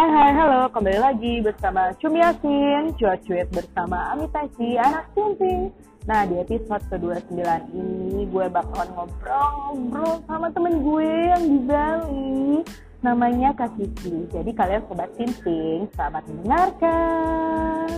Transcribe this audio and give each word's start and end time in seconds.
Hai 0.00 0.08
hai 0.08 0.32
halo. 0.32 0.64
Kembali 0.72 0.96
lagi 0.96 1.44
bersama 1.44 1.92
Cumi 2.00 2.24
Yasin 2.24 2.96
Cuat-cuit 2.96 3.52
bersama 3.52 4.16
Amitachi 4.16 4.80
anak 4.80 5.12
Simping 5.12 5.68
Nah 6.08 6.24
di 6.24 6.40
episode 6.40 6.80
ke-29 6.88 7.36
ini 7.76 8.24
gue 8.24 8.46
bakalan 8.48 8.88
ngobrol-ngobrol 8.96 10.24
sama 10.24 10.48
temen 10.56 10.80
gue 10.80 11.04
yang 11.04 11.44
di 11.44 11.58
Bali. 11.68 12.64
Namanya 13.04 13.52
Kak 13.52 13.76
Kiki. 13.76 14.24
Jadi 14.32 14.50
kalian 14.56 14.80
sobat 14.88 15.12
Simping 15.20 15.84
selamat 15.92 16.24
mendengarkan. 16.32 17.88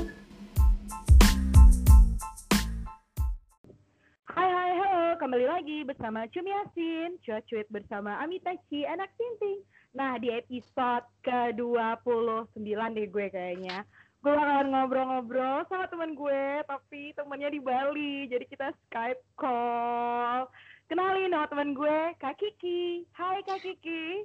Hai 4.26 4.48
hai 4.50 4.70
halo. 4.74 5.06
Kembali 5.22 5.46
lagi 5.46 5.86
bersama 5.86 6.26
Cumi 6.34 6.50
Yasin 6.50 7.14
Cuat-cuit 7.22 7.70
bersama 7.70 8.18
Amitachi 8.18 8.90
anak 8.90 9.14
Simping 9.14 9.62
Nah, 9.92 10.16
di 10.16 10.32
episode 10.32 11.04
ke-29 11.20 12.72
deh 12.96 13.06
gue 13.12 13.26
kayaknya. 13.28 13.84
Gue 14.24 14.32
bakalan 14.32 14.72
ngobrol-ngobrol 14.72 15.68
sama 15.68 15.84
temen 15.92 16.16
gue, 16.16 16.64
tapi 16.64 17.12
temennya 17.12 17.52
di 17.52 17.60
Bali. 17.60 18.24
Jadi 18.24 18.44
kita 18.48 18.72
Skype 18.88 19.20
call. 19.36 20.48
Kenalin 20.88 21.36
sama 21.36 21.46
temen 21.52 21.76
gue, 21.76 21.98
Kak 22.16 22.40
Kiki. 22.40 23.04
Hai 23.12 23.44
Kak 23.44 23.60
Kiki. 23.60 24.24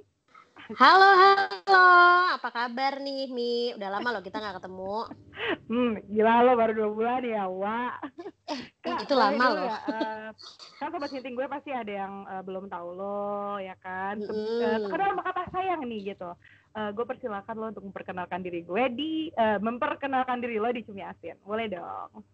Halo, 0.58 1.08
halo. 1.14 1.84
Apa 2.34 2.50
kabar 2.50 2.98
nih, 2.98 3.30
Mi? 3.30 3.70
Udah 3.78 3.94
lama 3.94 4.18
loh 4.18 4.22
kita 4.26 4.42
nggak 4.42 4.58
ketemu. 4.58 4.96
Hmm, 5.70 5.92
gila 6.10 6.42
lo 6.42 6.52
baru 6.58 6.72
dua 6.74 6.90
bulan 6.90 7.22
ya, 7.22 7.46
Wak. 7.46 7.94
Eh, 8.82 8.96
itu 9.06 9.14
lama 9.14 9.44
loh. 9.54 9.70
Ya, 9.70 9.78
uh, 9.86 10.28
kan 10.82 10.90
sobat 10.90 11.14
sinting 11.14 11.38
gue 11.38 11.46
pasti 11.46 11.70
ada 11.70 11.92
yang 11.92 12.26
uh, 12.26 12.42
belum 12.42 12.66
tahu 12.66 12.88
lo, 12.90 13.62
ya 13.62 13.78
kan? 13.78 14.18
Mm. 14.18 14.90
Uh, 14.90 14.98
sama 14.98 15.22
kata 15.22 15.46
sayang 15.54 15.86
nih 15.86 16.10
gitu. 16.10 16.34
Uh, 16.74 16.90
gue 16.90 17.04
persilakan 17.06 17.54
lo 17.54 17.66
untuk 17.70 17.86
memperkenalkan 17.86 18.42
diri 18.42 18.66
gue 18.66 18.84
di 18.90 19.12
uh, 19.38 19.62
memperkenalkan 19.62 20.42
diri 20.42 20.58
lo 20.58 20.74
di 20.74 20.82
Cumi 20.82 21.06
Asin. 21.06 21.38
Boleh 21.46 21.70
dong. 21.70 22.26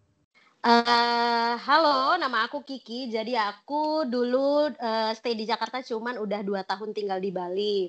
Uh, 0.65 1.61
halo, 1.61 2.17
nama 2.17 2.49
aku 2.49 2.65
Kiki. 2.65 3.13
Jadi 3.13 3.37
aku 3.37 4.01
dulu 4.09 4.73
uh, 4.73 5.11
stay 5.13 5.37
di 5.37 5.45
Jakarta, 5.45 5.85
cuman 5.85 6.17
udah 6.17 6.41
dua 6.41 6.65
tahun 6.65 6.89
tinggal 6.89 7.21
di 7.21 7.29
Bali. 7.29 7.85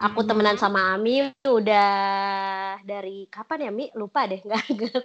Aku 0.00 0.24
Mhm. 0.24 0.28
temenan 0.30 0.56
sama 0.56 0.96
Ami 0.96 1.28
udah 1.44 2.80
dari 2.80 3.28
kapan 3.28 3.68
ya 3.68 3.70
Mi? 3.74 3.92
Lupa 3.92 4.24
deh, 4.24 4.40
nggak 4.46 4.64
inget. 4.72 5.04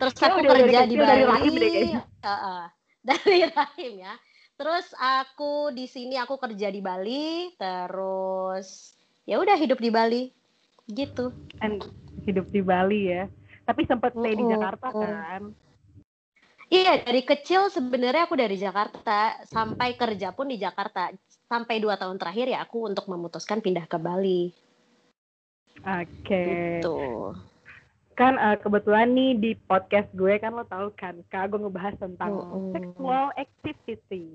Terus 0.00 0.16
aku 0.16 0.40
udah 0.40 0.52
kerja 0.56 0.80
di 0.88 0.96
kecil, 0.96 1.04
dari 1.04 1.22
Bali. 1.28 1.32
rahim 1.36 1.52
deh 1.60 1.68
kayaknya. 1.68 2.00
Heeh, 2.24 2.62
dari 3.04 3.38
rahim 3.52 3.92
ya. 4.00 4.14
Terus 4.56 4.86
aku 4.96 5.68
di 5.76 5.84
sini 5.84 6.16
aku 6.16 6.40
kerja 6.40 6.72
di 6.72 6.80
Bali, 6.80 7.52
terus 7.60 8.96
ya 9.28 9.36
udah 9.36 9.56
hidup 9.60 9.76
di 9.84 9.90
Bali. 9.92 10.22
Gitu. 10.88 11.28
And 11.60 11.84
hidup 12.24 12.48
di 12.48 12.64
Bali 12.64 13.12
ya. 13.12 13.28
Tapi 13.68 13.84
sempat 13.84 14.16
stay 14.16 14.32
di 14.32 14.48
Mm-mm. 14.48 14.52
Jakarta 14.56 14.88
kan. 14.96 15.52
Iya, 16.66 17.06
dari 17.06 17.22
kecil 17.22 17.70
sebenarnya 17.70 18.26
aku 18.26 18.34
dari 18.34 18.58
Jakarta, 18.58 19.38
sampai 19.46 19.94
kerja 19.94 20.34
pun 20.34 20.50
di 20.50 20.58
Jakarta. 20.58 21.14
Sampai 21.46 21.78
dua 21.78 21.94
tahun 21.94 22.18
terakhir 22.18 22.50
ya 22.50 22.66
aku 22.66 22.90
untuk 22.90 23.06
memutuskan 23.06 23.62
pindah 23.62 23.86
ke 23.86 24.02
Bali. 24.02 24.50
Oke. 25.86 26.42
Gitu. 26.82 26.98
Kan 28.18 28.34
uh, 28.40 28.58
kebetulan 28.58 29.14
nih 29.14 29.32
di 29.38 29.50
podcast 29.54 30.10
gue 30.16 30.40
kan 30.42 30.56
lo 30.56 30.66
tau 30.66 30.90
kan, 30.96 31.20
Kak, 31.30 31.54
gue 31.54 31.60
ngebahas 31.62 31.94
tentang 32.00 32.32
Mm-mm. 32.34 32.72
sexual 32.74 33.30
activity. 33.36 34.26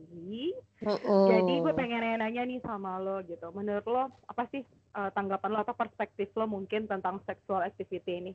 Mm-mm. 0.85 1.25
Jadi 1.27 1.53
gue 1.66 1.73
pengen 1.75 2.21
nanya 2.21 2.47
nih 2.47 2.61
sama 2.63 3.01
lo 3.01 3.19
gitu. 3.27 3.49
Menurut 3.51 3.83
lo 3.89 4.07
apa 4.29 4.47
sih 4.53 4.63
uh, 4.95 5.11
tanggapan 5.11 5.51
lo 5.51 5.59
atau 5.66 5.75
perspektif 5.75 6.31
lo 6.38 6.47
mungkin 6.47 6.88
tentang 6.88 7.19
sexual 7.27 7.66
activity 7.66 8.11
ini? 8.23 8.31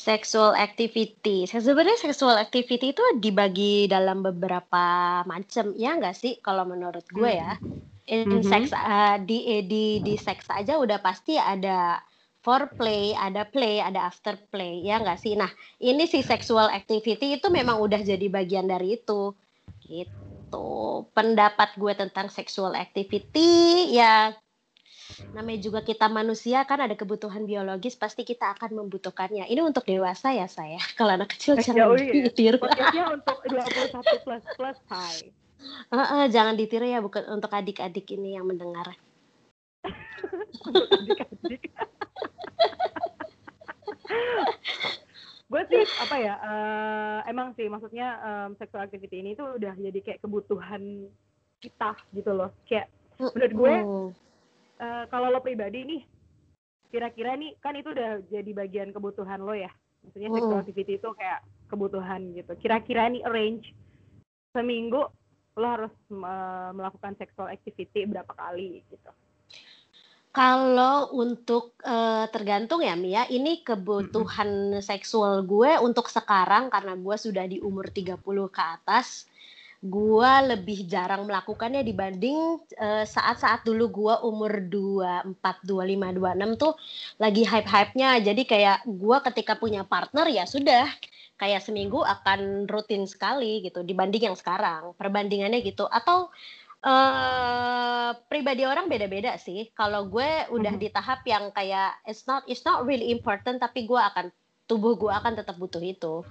Sexual 0.00 0.52
activity. 0.66 1.44
Sebenarnya 1.44 1.98
sexual 2.00 2.36
activity 2.40 2.86
itu 2.96 3.04
dibagi 3.24 3.84
dalam 3.94 4.18
beberapa 4.28 4.84
macam, 5.32 5.64
ya 5.76 5.90
nggak 5.98 6.16
sih? 6.22 6.32
Kalau 6.46 6.64
menurut 6.72 7.04
gue 7.16 7.30
ya, 7.42 7.52
in 8.08 8.40
Mhm. 8.40 8.42
sex 8.50 8.64
uh, 8.72 9.16
di 9.28 9.38
di 9.72 9.84
di 10.06 10.14
seks 10.26 10.46
aja 10.58 10.72
udah 10.84 10.98
pasti 11.06 11.36
ada 11.36 12.00
foreplay, 12.44 13.12
ada 13.26 13.42
play, 13.54 13.76
ada 13.88 14.00
after 14.10 14.34
play, 14.48 14.80
ya 14.88 14.94
nggak 15.04 15.18
sih? 15.20 15.34
Nah, 15.36 15.50
ini 15.88 16.04
si 16.12 16.18
sexual 16.24 16.68
activity 16.72 17.26
itu 17.36 17.46
memang 17.52 17.76
udah 17.84 18.00
jadi 18.00 18.26
bagian 18.32 18.66
dari 18.72 18.96
itu, 18.96 19.36
gitu. 19.84 20.66
Pendapat 21.16 21.76
gue 21.76 21.92
tentang 22.02 22.26
sexual 22.32 22.72
activity, 22.84 23.48
ya 24.00 24.32
namanya 25.30 25.60
juga 25.60 25.80
kita 25.80 26.06
manusia 26.06 26.64
kan 26.64 26.80
ada 26.80 26.94
kebutuhan 26.94 27.44
biologis 27.44 27.94
pasti 27.94 28.24
kita 28.24 28.50
akan 28.54 28.84
membutuhkannya. 28.84 29.46
Ini 29.46 29.60
untuk 29.62 29.84
dewasa 29.84 30.32
ya 30.32 30.46
saya. 30.46 30.78
Kalau 30.98 31.14
anak 31.14 31.34
kecil 31.34 31.56
Eh, 31.56 31.64
jangan 31.64 31.96
ya. 31.96 32.12
ditiru. 32.28 32.58
Podcastnya 32.58 33.04
untuk 33.16 33.38
21 33.44 34.24
plus 34.26 34.44
plus 34.56 34.78
high. 34.88 35.30
Heeh, 35.92 36.24
jangan 36.32 36.56
ditiru 36.56 36.88
ya 36.88 36.98
bukan 36.98 37.28
untuk 37.28 37.52
adik-adik 37.52 38.08
ini 38.10 38.34
yang 38.34 38.48
mendengar. 38.48 38.96
Adik-adik. 39.84 41.62
gue 45.50 45.62
sih 45.66 45.82
apa 45.98 46.14
ya 46.14 46.34
eh, 46.38 47.18
emang 47.26 47.50
sih 47.58 47.66
maksudnya 47.66 48.22
em, 48.22 48.54
sexual 48.54 48.86
activity 48.86 49.18
ini 49.18 49.34
tuh 49.34 49.58
udah 49.58 49.74
jadi 49.74 49.98
kayak 49.98 50.22
kebutuhan 50.22 51.10
kita 51.58 51.98
gitu 52.14 52.30
loh 52.30 52.54
kayak 52.70 52.86
Menurut 53.20 53.52
gue, 53.52 53.74
Mm. 53.84 54.08
Eh, 54.80 55.04
kalau 55.12 55.28
lo 55.28 55.44
pribadi 55.44 55.84
nih, 55.84 56.02
kira-kira 56.88 57.36
nih 57.36 57.52
kan 57.60 57.76
itu 57.76 57.92
udah 57.92 58.24
jadi 58.32 58.50
bagian 58.56 58.90
kebutuhan 58.96 59.44
lo 59.44 59.52
ya. 59.52 59.68
Maksudnya 60.00 60.32
sexual 60.32 60.56
Mm. 60.56 60.62
activity 60.64 60.92
itu 60.96 61.08
kayak 61.12 61.40
kebutuhan 61.68 62.20
gitu. 62.32 62.52
Kira-kira 62.56 63.12
nih 63.12 63.20
arrange 63.28 63.76
seminggu 64.56 65.04
lo 65.60 65.66
harus 65.68 65.92
eh, 66.08 66.70
melakukan 66.72 67.12
sexual 67.20 67.52
activity 67.52 68.08
berapa 68.08 68.32
kali 68.32 68.80
gitu. 68.88 69.10
Kalau 70.32 71.10
untuk 71.12 71.76
eh, 71.84 72.24
tergantung 72.32 72.80
ya 72.80 72.96
Mia, 72.96 73.28
ini 73.28 73.60
kebutuhan 73.60 74.80
seksual 74.80 75.44
gue 75.44 75.76
untuk 75.82 76.08
sekarang 76.08 76.72
karena 76.72 76.96
gue 76.96 77.16
sudah 77.20 77.44
di 77.44 77.60
umur 77.60 77.92
30 77.92 78.48
ke 78.48 78.62
atas, 78.62 79.28
gue 79.80 80.32
lebih 80.52 80.84
jarang 80.84 81.24
melakukannya 81.24 81.80
dibanding 81.80 82.60
eh, 82.76 83.04
saat-saat 83.08 83.64
dulu 83.64 83.84
gue 83.88 84.14
umur 84.28 84.52
24, 84.68 85.64
25, 85.64 86.12
26 86.20 86.60
tuh 86.60 86.72
lagi 87.16 87.42
hype-hype-nya. 87.48 88.20
Jadi 88.20 88.42
kayak 88.44 88.84
gue 88.84 89.16
ketika 89.32 89.56
punya 89.56 89.82
partner 89.88 90.28
ya 90.28 90.44
sudah 90.44 90.84
kayak 91.40 91.64
seminggu 91.64 92.04
akan 92.04 92.68
rutin 92.68 93.08
sekali 93.08 93.64
gitu 93.64 93.80
dibanding 93.80 94.28
yang 94.32 94.36
sekarang. 94.36 94.92
Perbandingannya 95.00 95.64
gitu. 95.64 95.88
Atau 95.88 96.28
eh 96.80 98.10
pribadi 98.28 98.64
orang 98.64 98.88
beda-beda 98.88 99.36
sih. 99.36 99.68
Kalau 99.72 100.08
gue 100.08 100.48
udah 100.52 100.74
Mhm. 100.76 100.80
di 100.80 100.88
tahap 100.92 101.20
yang 101.28 101.52
kayak 101.52 102.00
it's 102.08 102.24
not 102.28 102.44
it's 102.48 102.64
not 102.64 102.84
really 102.88 103.12
important 103.12 103.60
tapi 103.60 103.84
gue 103.88 104.00
akan 104.00 104.32
tubuh 104.68 104.96
gue 104.96 105.12
akan 105.12 105.40
tetap 105.40 105.56
butuh 105.60 105.80
itu. 105.84 106.24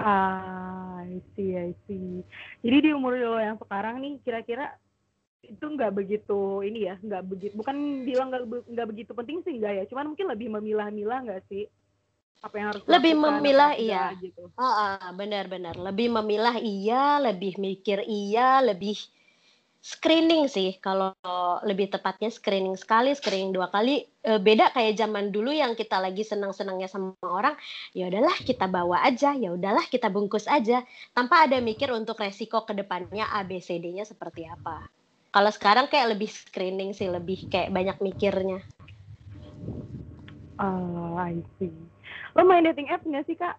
Ah, 0.00 1.04
I 1.04 1.20
see, 1.36 1.52
I 1.52 1.76
see. 1.84 2.24
Jadi 2.64 2.88
di 2.88 2.90
umur 2.96 3.20
lo 3.20 3.36
yang 3.36 3.60
sekarang 3.60 4.00
nih, 4.00 4.16
kira-kira 4.24 4.72
itu 5.44 5.60
nggak 5.60 5.92
begitu 5.92 6.64
ini 6.64 6.88
ya, 6.88 6.96
nggak 7.00 7.22
begitu, 7.28 7.52
bukan 7.60 7.76
bilang 8.08 8.32
nggak 8.32 8.44
be- 8.48 8.66
nggak 8.70 8.88
begitu 8.88 9.12
penting 9.12 9.44
sih 9.44 9.60
nggak 9.60 9.72
ya, 9.76 9.84
cuman 9.92 10.12
mungkin 10.12 10.26
lebih 10.32 10.48
memilah-milah 10.56 11.18
nggak 11.28 11.42
sih 11.52 11.68
apa 12.40 12.54
yang 12.56 12.66
harus 12.72 12.82
Lebih 12.88 13.14
memilah, 13.20 13.72
iya. 13.76 14.16
gitu. 14.16 14.48
Oh, 14.56 14.64
ah, 14.64 15.12
benar-benar 15.12 15.76
lebih 15.76 16.08
memilah 16.12 16.56
iya, 16.60 17.20
lebih 17.20 17.60
mikir 17.60 18.00
iya, 18.08 18.64
lebih 18.64 18.96
screening 19.80 20.44
sih 20.44 20.76
kalau 20.76 21.16
lebih 21.64 21.88
tepatnya 21.88 22.28
screening 22.28 22.76
sekali, 22.76 23.16
screening 23.16 23.56
dua 23.56 23.72
kali. 23.72 24.04
Eh, 24.20 24.36
beda 24.36 24.76
kayak 24.76 25.00
zaman 25.00 25.32
dulu 25.32 25.48
yang 25.48 25.72
kita 25.72 25.96
lagi 25.96 26.20
senang-senangnya 26.20 26.84
sama 26.92 27.16
orang, 27.24 27.56
ya 27.96 28.12
udahlah 28.12 28.36
kita 28.44 28.68
bawa 28.68 29.00
aja, 29.00 29.32
ya 29.32 29.56
udahlah 29.56 29.88
kita 29.88 30.12
bungkus 30.12 30.44
aja 30.44 30.84
tanpa 31.16 31.48
ada 31.48 31.56
mikir 31.64 31.88
untuk 31.96 32.20
resiko 32.20 32.68
ke 32.68 32.76
depannya 32.76 33.24
A 33.32 33.40
B 33.40 33.56
C 33.64 33.80
D-nya 33.80 34.04
seperti 34.04 34.44
apa. 34.44 34.84
Kalau 35.32 35.48
sekarang 35.48 35.88
kayak 35.88 36.12
lebih 36.12 36.28
screening 36.28 36.92
sih, 36.92 37.08
lebih 37.08 37.48
kayak 37.48 37.72
banyak 37.72 37.96
mikirnya. 38.04 38.60
Oh, 40.60 41.16
I 41.16 41.40
see. 41.56 41.72
Lo 42.36 42.44
main 42.44 42.68
dating 42.68 42.92
apps 42.92 43.08
nggak 43.08 43.24
sih 43.24 43.40
kak? 43.40 43.56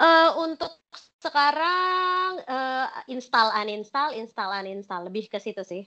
Eh 0.00 0.28
untuk 0.34 0.74
sekarang 1.20 2.40
eh, 2.48 2.86
install 3.12 3.52
uninstall, 3.52 4.16
install 4.16 4.50
uninstall 4.64 5.04
lebih 5.06 5.28
ke 5.28 5.36
situ 5.36 5.60
sih. 5.60 5.84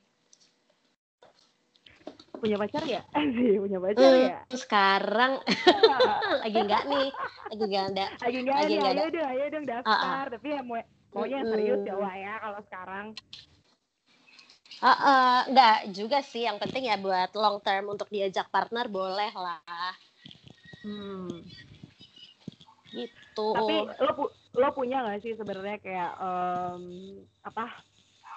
Punya 2.37 2.59
pacar 2.59 2.83
ya? 2.85 3.01
sih 3.35 3.57
punya 3.57 3.79
pacar 3.81 4.03
Hmm, 4.13 4.25
ya? 4.29 4.37
sekarang 4.53 5.31
lagi 6.43 6.59
enggak 6.59 6.83
nih, 6.85 7.07
lagi 7.49 7.63
enggak 7.65 7.85
ada. 7.95 8.05
Lagi 8.21 8.37
nggak 8.45 8.57
Lagi 8.61 8.75
ada, 8.77 8.89
ayo 8.93 9.05
dong, 9.09 9.27
ayo 9.31 9.45
dong 9.49 9.65
daftar. 9.65 10.23
Tapi 10.37 10.47
ya 10.53 10.61
mau 10.61 10.77
maunya 11.13 11.35
yang 11.41 11.49
serius 11.49 11.81
ya. 11.81 11.93
Wak 11.97 12.15
ya 12.19 12.33
kalau 12.37 12.59
sekarang. 12.69 13.07
Uh, 14.83 14.89
uh, 14.91 15.37
enggak 15.47 15.77
juga 15.95 16.19
sih 16.19 16.43
yang 16.43 16.59
penting 16.59 16.91
ya 16.91 16.99
buat 16.99 17.31
long 17.39 17.63
term 17.63 17.87
untuk 17.87 18.11
diajak 18.11 18.51
partner 18.51 18.91
boleh 18.91 19.31
lah 19.31 19.95
Hmm. 20.83 21.31
gitu 22.91 23.47
Tapi 23.55 23.75
lo 24.03 24.42
lo 24.53 24.69
punya 24.73 25.01
nggak 25.01 25.21
sih 25.25 25.33
sebenarnya 25.33 25.77
kayak 25.81 26.11
em, 26.21 26.83
apa 27.41 27.65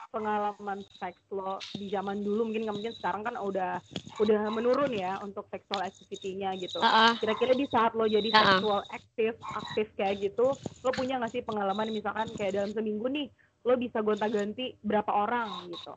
pengalaman 0.09 0.81
seks 0.97 1.21
lo 1.29 1.61
di 1.77 1.93
zaman 1.93 2.25
dulu 2.25 2.49
mungkin 2.49 2.65
nggak 2.65 2.77
mungkin 2.81 2.95
sekarang 2.97 3.23
kan 3.27 3.37
udah 3.37 3.77
udah 4.17 4.41
menurun 4.49 4.89
ya 4.97 5.21
untuk 5.21 5.45
sexual 5.53 5.85
activity-nya 5.85 6.57
gitu. 6.57 6.81
Uh, 6.81 6.89
uh. 6.89 7.13
Kira-kira 7.21 7.53
di 7.53 7.69
saat 7.69 7.93
lo 7.93 8.09
jadi 8.09 8.33
Uh-uh. 8.33 8.41
sexual 8.57 8.81
aktif 8.89 9.33
aktif 9.45 9.87
kayak 9.93 10.25
gitu, 10.25 10.57
lo 10.57 10.91
punya 10.97 11.21
nggak 11.21 11.37
sih 11.37 11.45
pengalaman 11.45 11.93
misalkan 11.93 12.33
kayak 12.33 12.57
dalam 12.57 12.73
seminggu 12.73 13.13
nih 13.13 13.29
lo 13.67 13.77
bisa 13.77 14.01
gonta-ganti 14.01 14.79
berapa 14.81 15.11
orang 15.11 15.69
gitu? 15.69 15.93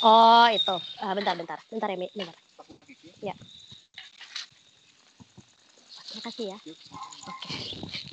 oh 0.00 0.48
itu 0.48 0.76
Ah, 1.04 1.12
bentar 1.12 1.36
bentar 1.36 1.60
bentar 1.68 1.88
ya 1.92 1.98
bentar 2.00 2.36
ya 3.20 3.34
makasih 6.18 6.46
ya 6.54 6.58
oke 7.28 7.54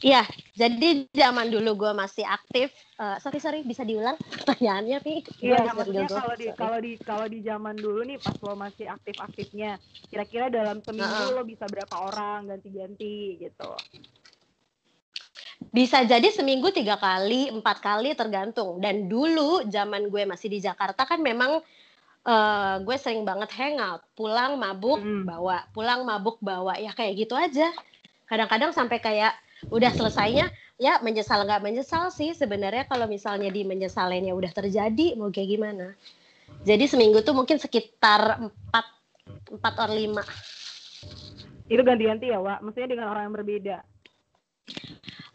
iya 0.06 0.22
jadi 0.54 1.10
zaman 1.10 1.50
dulu 1.50 1.88
gue 1.88 1.92
masih 1.98 2.26
aktif 2.28 2.70
Eh, 2.98 3.18
sorry 3.22 3.38
sorry 3.38 3.62
bisa 3.62 3.86
diulang 3.86 4.18
pertanyaannya 4.18 4.98
pi 5.06 5.22
Iya, 5.38 5.70
maksudnya 5.70 6.10
kalau 6.10 6.34
di 6.34 6.48
kalau 6.58 6.78
di 6.82 6.92
kalau 6.98 7.28
di 7.30 7.46
zaman 7.46 7.78
dulu 7.78 8.02
nih 8.02 8.18
pas 8.18 8.34
lo 8.42 8.58
masih 8.58 8.90
aktif-aktifnya, 8.90 9.78
kira-kira 10.10 10.50
dalam 10.50 10.82
seminggu 10.82 11.30
Uh-uh. 11.30 11.38
lo 11.38 11.46
bisa 11.46 11.70
berapa 11.70 11.94
orang 11.94 12.50
ganti-ganti 12.50 13.38
gitu? 13.38 13.70
Bisa 15.70 16.10
jadi 16.10 16.26
seminggu 16.34 16.74
tiga 16.74 16.98
kali, 16.98 17.54
empat 17.54 17.86
kali 17.86 18.18
tergantung. 18.18 18.82
Dan 18.82 19.06
dulu 19.06 19.62
zaman 19.70 20.10
gue 20.10 20.26
masih 20.26 20.50
di 20.50 20.58
Jakarta 20.58 21.06
kan 21.06 21.22
memang 21.22 21.62
eh, 22.28 22.76
gue 22.84 22.98
sering 23.00 23.24
banget 23.24 23.48
hangout, 23.56 24.04
pulang 24.14 24.60
mabuk 24.60 25.00
Mm. 25.00 25.24
bawa, 25.24 25.64
pulang 25.72 26.04
mabuk 26.04 26.38
bawa, 26.44 26.76
ya 26.76 26.92
kayak 26.92 27.24
gitu 27.24 27.34
aja. 27.40 27.72
Kadang-kadang 28.28 28.76
sampai 28.76 29.00
kayak 29.00 29.32
udah 29.72 29.90
selesainya, 29.96 30.52
ya 30.78 31.00
menyesal 31.02 31.48
nggak 31.48 31.64
menyesal 31.64 32.12
sih 32.14 32.36
sebenarnya 32.36 32.86
kalau 32.86 33.10
misalnya 33.10 33.50
di 33.50 33.66
menyesalinnya 33.66 34.36
udah 34.36 34.52
terjadi 34.54 35.18
mau 35.18 35.32
kayak 35.32 35.50
gimana. 35.50 35.96
Jadi 36.68 36.86
seminggu 36.86 37.24
tuh 37.24 37.34
mungkin 37.34 37.58
sekitar 37.58 38.44
empat 38.44 38.86
empat 39.48 39.74
or 39.80 39.92
lima. 39.96 40.24
Itu 41.68 41.84
ganti-ganti 41.84 42.32
ya, 42.32 42.40
Wak? 42.40 42.64
Maksudnya 42.64 42.90
dengan 42.92 43.08
orang 43.12 43.32
yang 43.32 43.36
berbeda. 43.36 43.78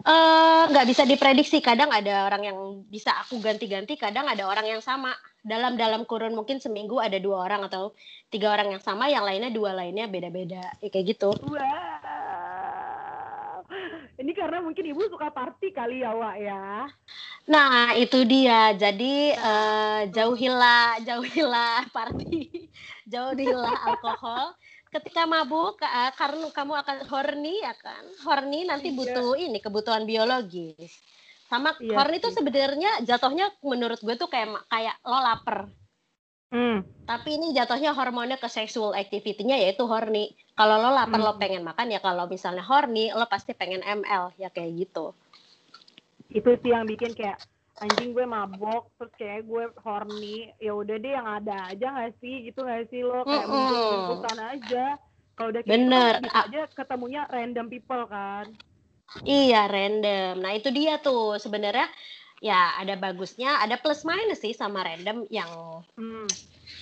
Eh, 0.03 0.63
nggak 0.67 0.87
bisa 0.91 1.07
diprediksi. 1.07 1.63
Kadang 1.63 1.95
ada 1.95 2.27
orang 2.27 2.43
yang 2.43 2.59
bisa 2.91 3.15
aku 3.23 3.39
ganti-ganti 3.39 3.95
kadang 3.95 4.27
ada 4.27 4.51
orang 4.51 4.67
yang 4.67 4.83
sama. 4.83 5.15
Dalam 5.43 5.79
dalam 5.79 6.03
kurun 6.07 6.35
mungkin 6.35 6.59
seminggu 6.59 6.99
ada 6.99 7.19
dua 7.23 7.47
orang 7.47 7.67
atau 7.71 7.95
tiga 8.31 8.51
orang 8.51 8.75
yang 8.75 8.83
sama 8.83 9.07
yang 9.11 9.23
lainnya 9.23 9.55
dua 9.55 9.71
lainnya 9.75 10.11
beda-beda. 10.11 10.75
Ya, 10.83 10.89
kayak 10.91 11.07
gitu. 11.15 11.31
Wow. 11.47 11.63
Ini 14.19 14.33
karena 14.39 14.59
mungkin 14.63 14.85
ibu 14.91 15.03
suka 15.11 15.31
party 15.35 15.73
kali 15.75 16.03
ya, 16.05 16.15
Wak 16.15 16.37
ya. 16.39 16.87
nah 17.47 17.95
itu 17.95 18.27
dia. 18.27 18.75
Jadi 18.75 19.31
eh, 19.35 20.01
jauhilah 20.11 20.99
jauhilah 21.07 21.87
party. 21.95 22.67
Jauhilah 23.13 23.77
alkohol 23.93 24.55
ketika 24.93 25.25
mabuk 25.25 25.81
eh, 25.81 26.13
karena 26.13 26.47
kamu 26.53 26.73
akan 26.85 26.97
horny 27.09 27.65
ya 27.65 27.73
kan 27.75 28.05
horny 28.23 28.69
nanti 28.69 28.93
Iya. 28.93 28.97
butuh 29.01 29.33
ini 29.35 29.59
kebutuhan 29.59 30.05
biologis 30.05 31.01
sama 31.49 31.73
Iya 31.81 31.97
horny 31.97 32.21
itu 32.21 32.29
sih. 32.29 32.37
sebenarnya 32.37 33.01
jatuhnya 33.03 33.49
menurut 33.65 33.99
gue 33.99 34.15
tuh 34.15 34.29
kayak 34.29 34.69
kayak 34.69 34.97
lo 35.03 35.19
lapar 35.19 35.73
Hmm. 36.53 36.85
Tapi 37.09 37.41
ini 37.41 37.57
jatuhnya 37.57 37.97
hormonnya 37.97 38.37
ke 38.37 38.45
sexual 38.45 38.93
activity-nya 38.93 39.57
yaitu 39.57 39.89
horny. 39.89 40.37
Kalau 40.53 40.77
lo 40.77 40.93
lapar 40.93 41.17
lo 41.17 41.33
Hmm. 41.33 41.41
pengen 41.41 41.65
makan 41.65 41.89
ya 41.89 41.97
kalau 41.97 42.29
misalnya 42.29 42.61
horny 42.61 43.09
lo 43.09 43.25
pasti 43.25 43.57
pengen 43.57 43.81
ML 43.81 44.37
ya 44.37 44.53
kayak 44.53 44.69
gitu. 44.77 45.17
Itu 46.29 46.53
sih 46.61 46.77
yang 46.77 46.85
bikin 46.85 47.17
kayak 47.17 47.41
anjing 47.81 48.13
gue 48.13 48.27
mabok 48.29 48.93
terus 49.01 49.13
kayak 49.17 49.49
gue 49.49 49.65
horny 49.81 50.53
ya 50.61 50.77
udah 50.77 50.97
deh 51.01 51.13
yang 51.17 51.29
ada 51.29 51.73
aja 51.73 51.87
nggak 51.89 52.13
sih 52.21 52.53
gitu 52.53 52.61
nggak 52.61 52.91
sih 52.93 53.01
lo 53.01 53.25
kayak 53.25 53.49
Mm-mm. 53.49 53.57
bungkus-bungkusan 53.57 54.39
aja 54.39 54.87
kalau 55.35 55.49
udah 55.49 55.63
kayak 55.65 55.73
Bener. 55.73 56.15
gitu 56.21 56.31
aja 56.37 56.61
ketemunya 56.77 57.23
random 57.33 57.67
people 57.73 58.05
kan 58.11 58.47
Iya 59.21 59.69
random. 59.69 60.41
Nah 60.41 60.53
itu 60.57 60.73
dia 60.73 60.97
tuh 60.97 61.37
sebenarnya 61.37 61.85
ya 62.41 62.81
ada 62.81 62.97
bagusnya, 62.97 63.61
ada 63.61 63.77
plus 63.77 64.03
minus 64.09 64.41
sih 64.41 64.57
sama 64.57 64.83
random 64.83 65.29
yang 65.29 65.53
hmm. 65.95 66.27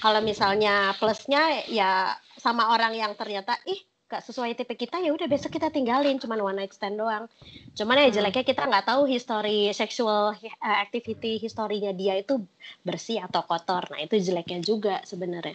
kalau 0.00 0.22
misalnya 0.22 0.94
plusnya 0.96 1.66
ya 1.68 2.14
sama 2.38 2.72
orang 2.72 2.96
yang 2.96 3.12
ternyata 3.18 3.58
ih 3.66 3.82
gak 4.10 4.26
sesuai 4.26 4.58
tipe 4.58 4.74
kita 4.74 4.98
ya 4.98 5.14
udah 5.14 5.30
besok 5.30 5.54
kita 5.54 5.70
tinggalin 5.70 6.18
cuman 6.18 6.40
one 6.42 6.56
night 6.58 6.74
stand 6.74 6.98
doang. 6.98 7.30
Cuman 7.78 8.02
ya 8.02 8.10
Hmm. 8.10 8.16
jeleknya 8.18 8.42
kita 8.42 8.66
nggak 8.66 8.86
tahu 8.90 9.06
history 9.06 9.70
sexual 9.70 10.34
eh, 10.42 10.50
activity 10.82 11.38
historinya 11.38 11.94
dia 11.94 12.18
itu 12.18 12.42
bersih 12.82 13.22
atau 13.22 13.46
kotor. 13.46 13.86
Nah 13.94 14.02
itu 14.02 14.18
jeleknya 14.18 14.58
juga 14.66 14.98
sebenarnya. 15.06 15.54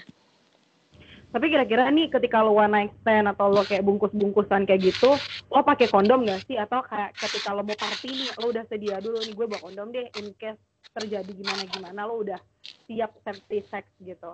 tapi 1.36 1.52
kira-kira 1.52 1.92
nih 1.92 2.08
ketika 2.08 2.40
lo 2.40 2.56
one 2.56 2.72
night 2.72 2.92
stand 3.04 3.28
atau 3.28 3.52
lo 3.52 3.68
kayak 3.68 3.84
bungkus-bungkusan 3.84 4.64
kayak 4.64 4.88
gitu 4.88 5.20
lo 5.52 5.60
pakai 5.68 5.92
kondom 5.92 6.24
gak 6.24 6.48
sih 6.48 6.56
atau 6.56 6.80
kayak 6.80 7.12
ketika 7.20 7.52
lo 7.52 7.60
mau 7.60 7.76
party 7.76 8.08
nih 8.08 8.30
lo 8.40 8.56
udah 8.56 8.64
sedia 8.72 9.04
dulu 9.04 9.20
nih 9.20 9.36
gue 9.36 9.46
bawa 9.52 9.60
kondom 9.60 9.92
deh 9.92 10.08
in 10.16 10.32
case 10.40 10.56
terjadi 10.96 11.28
gimana-gimana 11.28 12.08
lo 12.08 12.24
udah 12.24 12.40
siap 12.88 13.12
safety 13.28 13.60
sex 13.68 13.84
gitu 14.00 14.32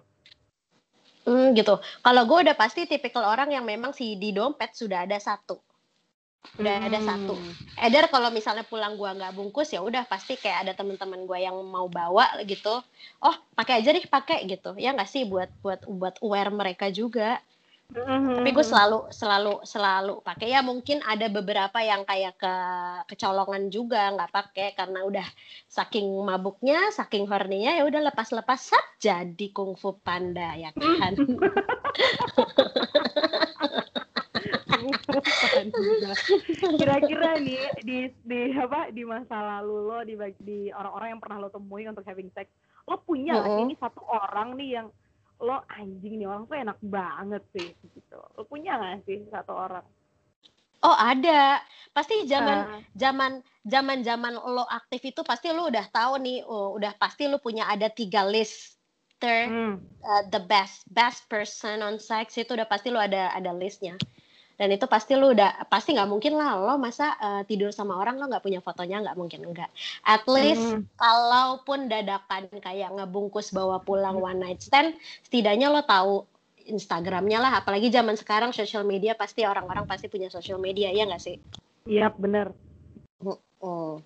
Hmm, 1.22 1.54
gitu. 1.54 1.78
Kalau 2.02 2.24
gue 2.26 2.38
udah 2.50 2.56
pasti 2.58 2.90
tipikal 2.90 3.26
orang 3.26 3.54
yang 3.54 3.66
memang 3.66 3.94
si 3.94 4.18
di 4.18 4.34
dompet 4.34 4.74
sudah 4.74 5.06
ada 5.06 5.22
satu. 5.22 5.62
Udah 6.58 6.84
ada 6.84 7.00
satu. 7.00 7.38
Hmm. 7.38 7.54
Either 7.86 8.10
kalau 8.10 8.34
misalnya 8.34 8.66
pulang 8.66 8.98
gua 8.98 9.14
nggak 9.14 9.38
bungkus 9.38 9.72
ya 9.72 9.80
udah 9.80 10.04
pasti 10.10 10.36
kayak 10.36 10.68
ada 10.68 10.74
teman-teman 10.74 11.24
gua 11.30 11.38
yang 11.38 11.56
mau 11.70 11.86
bawa 11.88 12.28
gitu. 12.44 12.82
Oh 13.22 13.36
pakai 13.54 13.80
aja 13.86 13.94
deh 13.94 14.04
pakai 14.04 14.50
gitu. 14.50 14.74
Ya 14.76 14.92
nggak 14.92 15.08
sih 15.08 15.24
buat 15.30 15.48
buat 15.62 15.86
buat 15.86 16.18
aware 16.20 16.52
mereka 16.52 16.90
juga. 16.90 17.40
Tapi 17.92 18.50
gue 18.56 18.64
selalu 18.64 19.12
selalu 19.12 19.54
selalu 19.68 20.24
pakai 20.24 20.56
ya 20.56 20.64
mungkin 20.64 21.04
ada 21.04 21.28
beberapa 21.28 21.84
yang 21.84 22.08
kayak 22.08 22.40
ke 22.40 22.56
kecolongan 23.12 23.68
juga 23.68 24.16
nggak 24.16 24.32
pakai 24.32 24.72
karena 24.80 25.04
udah 25.04 25.28
saking 25.68 26.08
mabuknya 26.24 26.88
saking 26.96 27.28
horninya 27.28 27.76
ya 27.76 27.84
udah 27.84 28.08
lepas-lepas 28.08 28.60
sat 28.64 28.86
jadi 29.04 29.48
kungfu 29.52 30.00
panda 30.00 30.56
ya 30.56 30.72
kan. 30.72 31.20
kira-kira 36.80 37.38
nih 37.38 37.62
di 37.86 37.98
di 38.26 38.40
apa 38.58 38.90
di 38.90 39.04
masa 39.06 39.38
lalu 39.60 39.76
lo 39.86 40.00
di 40.02 40.16
di 40.42 40.60
orang-orang 40.74 41.10
yang 41.18 41.22
pernah 41.22 41.38
lo 41.44 41.50
temui 41.54 41.86
untuk 41.86 42.06
having 42.08 42.32
sex 42.34 42.50
lo 42.90 42.98
punya 43.04 43.38
Mm-mm. 43.38 43.68
ini 43.68 43.74
satu 43.78 44.02
orang 44.10 44.58
nih 44.58 44.82
yang 44.82 44.88
lo 45.42 45.66
anjing 45.68 46.22
nih 46.22 46.28
orang 46.30 46.46
tuh 46.46 46.58
enak 46.58 46.80
banget 46.86 47.44
sih 47.58 47.70
gitu 47.74 48.20
lo 48.38 48.46
punya 48.46 48.78
nggak 48.78 49.04
sih 49.10 49.26
satu 49.34 49.54
orang 49.58 49.86
Oh 50.82 50.98
ada, 50.98 51.62
pasti 51.94 52.26
zaman 52.26 52.58
Ah, 52.66 52.82
zaman 52.98 53.32
zaman 53.62 54.02
zaman 54.02 54.34
lo 54.34 54.66
aktif 54.66 55.14
itu 55.14 55.22
pasti 55.22 55.54
lo 55.54 55.70
udah 55.70 55.86
tahu 55.94 56.18
nih, 56.18 56.42
oh, 56.42 56.74
udah 56.74 56.98
pasti 56.98 57.30
lo 57.30 57.38
punya 57.38 57.70
ada 57.70 57.86
tiga 57.86 58.26
list 58.26 58.82
ter 59.22 59.46
hmm. 59.46 59.78
uh, 60.02 60.24
the 60.34 60.42
best 60.50 60.82
best 60.90 61.30
person 61.30 61.86
on 61.86 62.02
sex 62.02 62.34
itu 62.34 62.58
udah 62.58 62.66
pasti 62.66 62.90
lo 62.90 62.98
ada 62.98 63.30
ada 63.30 63.54
listnya. 63.54 63.94
Dan 64.62 64.70
itu 64.78 64.86
pasti 64.86 65.18
lo 65.18 65.34
udah 65.34 65.66
pasti 65.66 65.98
nggak 65.98 66.06
mungkin 66.06 66.38
lah 66.38 66.54
lo 66.62 66.78
masa 66.78 67.18
uh, 67.18 67.42
tidur 67.50 67.74
sama 67.74 67.98
orang 67.98 68.22
lo 68.22 68.30
nggak 68.30 68.46
punya 68.46 68.62
fotonya 68.62 69.02
nggak 69.02 69.18
mungkin 69.18 69.42
enggak. 69.50 69.74
At 70.06 70.22
least 70.30 70.78
Hmm. 70.78 70.86
kalaupun 71.02 71.90
dadakan 71.90 72.46
kayak 72.62 72.94
ngebungkus 72.94 73.50
bawa 73.50 73.82
pulang 73.82 74.22
one 74.22 74.38
night 74.38 74.62
stand, 74.62 74.94
setidaknya 75.26 75.74
lo 75.74 75.82
tahu 75.82 76.30
Instagramnya 76.70 77.42
lah. 77.42 77.52
Apalagi 77.58 77.90
zaman 77.90 78.14
sekarang 78.14 78.54
social 78.54 78.86
media 78.86 79.18
pasti 79.18 79.42
orang-orang 79.50 79.90
pasti 79.90 80.06
punya 80.06 80.30
social 80.30 80.62
media 80.62 80.94
ya 80.94 81.10
nggak 81.10 81.24
sih? 81.26 81.42
Iya 81.90 82.14
bener. 82.14 82.54
Oh. 83.66 83.98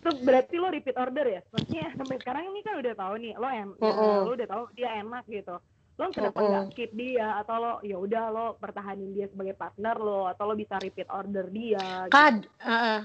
Itu 0.00 0.08
berarti 0.24 0.56
lo 0.56 0.72
repeat 0.72 0.96
order 0.96 1.26
ya? 1.28 1.40
Maksudnya 1.52 1.92
sampai 2.00 2.16
sekarang 2.16 2.48
ini 2.48 2.64
kan 2.64 2.80
udah 2.80 2.94
tahu 2.96 3.14
nih, 3.20 3.36
lo 3.36 3.48
en 3.52 3.68
Mm-mm. 3.76 4.24
lo 4.24 4.32
udah 4.32 4.48
tahu 4.48 4.62
dia 4.72 5.04
enak 5.04 5.28
gitu. 5.28 5.60
Lo 6.00 6.08
kenapa 6.08 6.40
nggak 6.40 6.72
keep 6.72 6.96
dia 6.96 7.36
atau 7.44 7.60
lo 7.60 7.72
ya 7.84 8.00
udah 8.00 8.24
lo 8.32 8.46
pertahanin 8.56 9.12
dia 9.12 9.28
sebagai 9.28 9.52
partner 9.52 10.00
lo 10.00 10.24
atau 10.24 10.48
lo 10.48 10.56
bisa 10.56 10.80
repeat 10.80 11.12
order 11.12 11.52
dia? 11.52 12.08
gitu. 12.08 12.16
Kad, 12.16 12.36
uh, 12.64 13.04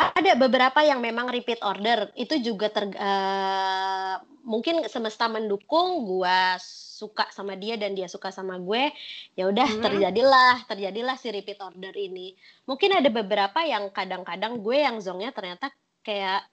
ada 0.00 0.32
beberapa 0.40 0.80
yang 0.80 1.04
memang 1.04 1.28
repeat 1.28 1.60
order. 1.60 2.08
Itu 2.16 2.40
juga 2.40 2.72
ter, 2.72 2.88
uh, 2.96 4.16
mungkin 4.48 4.88
semesta 4.88 5.28
mendukung. 5.28 6.08
Gua 6.08 6.56
suka 7.00 7.28
sama 7.32 7.56
dia 7.56 7.76
dan 7.76 7.92
dia 7.92 8.08
suka 8.08 8.32
sama 8.32 8.56
gue. 8.56 8.92
Ya 9.36 9.48
udah 9.48 9.68
Hmm. 9.68 9.84
terjadilah, 9.84 10.64
terjadilah 10.68 11.16
si 11.20 11.28
repeat 11.32 11.60
order 11.60 11.92
ini. 11.96 12.32
Mungkin 12.64 12.96
ada 12.96 13.08
beberapa 13.12 13.60
yang 13.64 13.88
kadang-kadang 13.92 14.60
gue 14.60 14.84
yang 14.84 14.96
zongnya 15.00 15.32
ternyata 15.36 15.72
kayak 16.00 16.44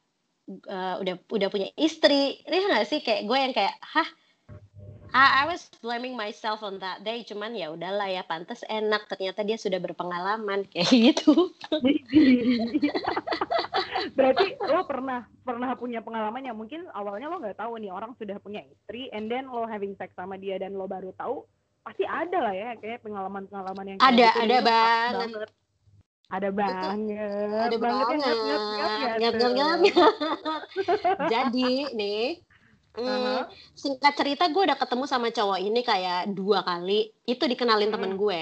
uh, 0.68 0.96
udah 1.04 1.16
udah 1.28 1.48
punya 1.52 1.68
istri 1.76 2.40
ini 2.48 2.64
nggak 2.64 2.88
sih 2.88 3.00
kayak 3.04 3.28
gue 3.28 3.38
yang 3.38 3.54
kayak 3.56 3.76
hah 3.80 4.08
I, 5.16 5.44
I 5.44 5.48
was 5.48 5.72
blaming 5.80 6.20
myself 6.20 6.64
on 6.64 6.80
that 6.84 7.04
day 7.04 7.24
cuman 7.24 7.56
ya 7.56 7.72
udahlah 7.72 8.08
ya 8.12 8.24
pantas 8.28 8.64
enak 8.68 9.08
ternyata 9.08 9.44
dia 9.44 9.56
sudah 9.56 9.80
berpengalaman 9.80 10.68
kayak 10.72 10.92
gitu. 10.92 11.34
Berarti 14.18 14.46
lo 14.68 14.84
pernah 14.84 15.28
pernah 15.44 15.72
punya 15.80 16.00
pengalaman 16.04 16.44
yang 16.44 16.58
mungkin 16.58 16.88
awalnya 16.92 17.32
lo 17.32 17.40
nggak 17.40 17.60
tahu 17.60 17.80
nih 17.80 17.92
orang 17.92 18.12
sudah 18.20 18.38
punya 18.44 18.64
istri 18.68 19.08
and 19.16 19.32
then 19.32 19.48
lo 19.48 19.64
having 19.68 19.96
sex 19.96 20.12
sama 20.18 20.36
dia 20.36 20.60
dan 20.60 20.76
lo 20.76 20.90
baru 20.90 21.14
tahu 21.16 21.48
pasti 21.88 22.04
ada 22.04 22.44
lah 22.44 22.52
ya 22.52 22.76
kayak 22.76 23.00
pengalaman 23.00 23.48
pengalaman 23.48 23.96
yang 23.96 24.00
ada 24.04 24.28
gitu, 24.36 24.44
ada 24.44 24.58
banget. 24.60 25.30
banget. 25.32 25.50
Ada 26.28 26.52
banget 26.52 26.98
ada 27.56 27.78
banget, 27.80 28.20
banget. 29.40 29.90
jadi 31.32 31.72
nih 31.96 32.44
uh-huh. 32.98 33.46
Singkat 33.78 34.14
cerita 34.18 34.50
gue 34.50 34.64
udah 34.68 34.78
ketemu 34.78 35.06
sama 35.06 35.30
cowok 35.30 35.60
ini 35.62 35.82
kayak 35.86 36.34
dua 36.34 36.66
kali. 36.66 37.14
Itu 37.24 37.46
dikenalin 37.46 37.94
hmm. 37.94 37.96
temen 37.96 38.12
gue 38.18 38.42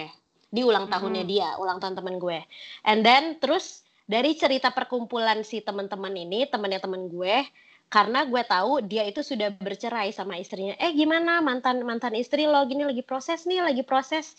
di 0.55 0.63
ulang 0.63 0.87
tahunnya 0.87 1.23
hmm. 1.27 1.31
dia, 1.31 1.49
ulang 1.59 1.83
tahun 1.83 1.99
temen 1.99 2.15
gue. 2.15 2.39
And 2.87 3.03
then 3.03 3.37
terus 3.43 3.83
dari 4.07 4.37
cerita 4.39 4.71
perkumpulan 4.71 5.43
si 5.43 5.59
teman-teman 5.59 6.13
ini, 6.15 6.47
temennya 6.47 6.79
temen 6.79 7.11
gue, 7.11 7.43
karena 7.89 8.25
gue 8.25 8.43
tahu 8.45 8.85
dia 8.85 9.03
itu 9.05 9.21
sudah 9.21 9.51
bercerai 9.59 10.15
sama 10.15 10.39
istrinya. 10.39 10.73
Eh 10.79 10.93
gimana 10.95 11.41
mantan 11.43 11.83
mantan 11.83 12.15
istri 12.15 12.47
lo 12.47 12.63
gini 12.65 12.85
lagi 12.85 13.03
proses 13.03 13.43
nih, 13.43 13.65
lagi 13.65 13.83
proses. 13.83 14.33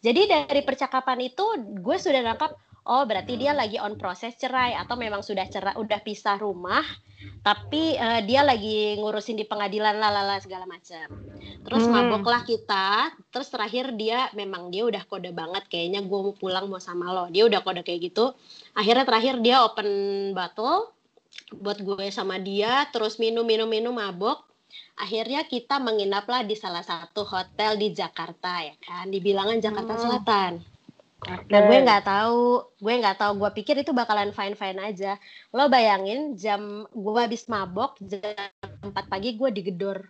Jadi 0.00 0.26
dari 0.26 0.64
percakapan 0.64 1.28
itu 1.28 1.44
gue 1.60 1.96
sudah 2.00 2.24
nangkap 2.24 2.56
oh 2.86 3.02
berarti 3.04 3.36
dia 3.36 3.52
lagi 3.52 3.76
on 3.76 3.98
proses 4.00 4.36
cerai 4.38 4.76
atau 4.78 4.96
memang 4.96 5.20
sudah 5.20 5.44
cerai 5.48 5.76
udah 5.76 6.00
pisah 6.00 6.40
rumah 6.40 6.84
tapi 7.40 7.96
uh, 8.00 8.24
dia 8.24 8.40
lagi 8.40 8.96
ngurusin 8.96 9.36
di 9.36 9.44
pengadilan 9.44 9.96
lalala 9.96 10.40
segala 10.40 10.64
macam 10.64 11.08
terus 11.64 11.84
hmm. 11.84 11.92
maboklah 11.92 12.44
kita 12.44 13.12
terus 13.28 13.52
terakhir 13.52 13.92
dia 13.96 14.32
memang 14.32 14.72
dia 14.72 14.88
udah 14.88 15.04
kode 15.04 15.32
banget 15.32 15.68
kayaknya 15.68 16.00
gue 16.04 16.18
mau 16.20 16.32
pulang 16.36 16.68
mau 16.68 16.80
sama 16.80 17.12
lo 17.12 17.28
dia 17.28 17.44
udah 17.44 17.60
kode 17.60 17.84
kayak 17.84 18.12
gitu 18.12 18.32
akhirnya 18.72 19.04
terakhir 19.04 19.40
dia 19.44 19.60
open 19.64 19.88
bottle 20.32 20.92
buat 21.60 21.80
gue 21.80 22.08
sama 22.08 22.40
dia 22.40 22.88
terus 22.92 23.20
minum 23.20 23.44
minum 23.44 23.68
minum 23.68 23.92
mabok 23.92 24.50
akhirnya 25.00 25.44
kita 25.48 25.80
menginaplah 25.80 26.44
di 26.44 26.54
salah 26.54 26.84
satu 26.84 27.24
hotel 27.24 27.80
di 27.80 27.92
Jakarta 27.92 28.64
ya 28.64 28.76
kan 28.80 29.08
di 29.08 29.18
bilangan 29.18 29.58
Jakarta 29.58 29.96
hmm. 29.96 30.02
Selatan. 30.02 30.52
Nah 31.28 31.60
gue 31.68 31.78
nggak 31.84 32.04
tahu, 32.08 32.64
gue 32.80 32.94
nggak 33.04 33.18
tahu. 33.20 33.32
Gue 33.44 33.50
pikir 33.60 33.76
itu 33.84 33.92
bakalan 33.92 34.32
fine 34.32 34.56
fine 34.56 34.80
aja. 34.80 35.20
Lo 35.52 35.68
bayangin 35.68 36.32
jam 36.40 36.88
gue 36.88 37.20
habis 37.20 37.44
mabok 37.44 38.00
jam 38.00 38.24
4 38.80 38.92
pagi 39.04 39.36
gue 39.36 39.50
digedor, 39.52 40.08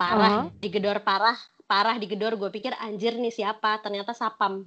parah, 0.00 0.48
uh 0.48 0.48
-huh. 0.48 0.56
digedor 0.64 1.04
parah, 1.04 1.36
parah 1.68 2.00
digedor. 2.00 2.40
Gue 2.40 2.48
pikir 2.48 2.72
anjir 2.80 3.20
nih 3.20 3.34
siapa? 3.34 3.84
Ternyata 3.84 4.16
sapam. 4.16 4.64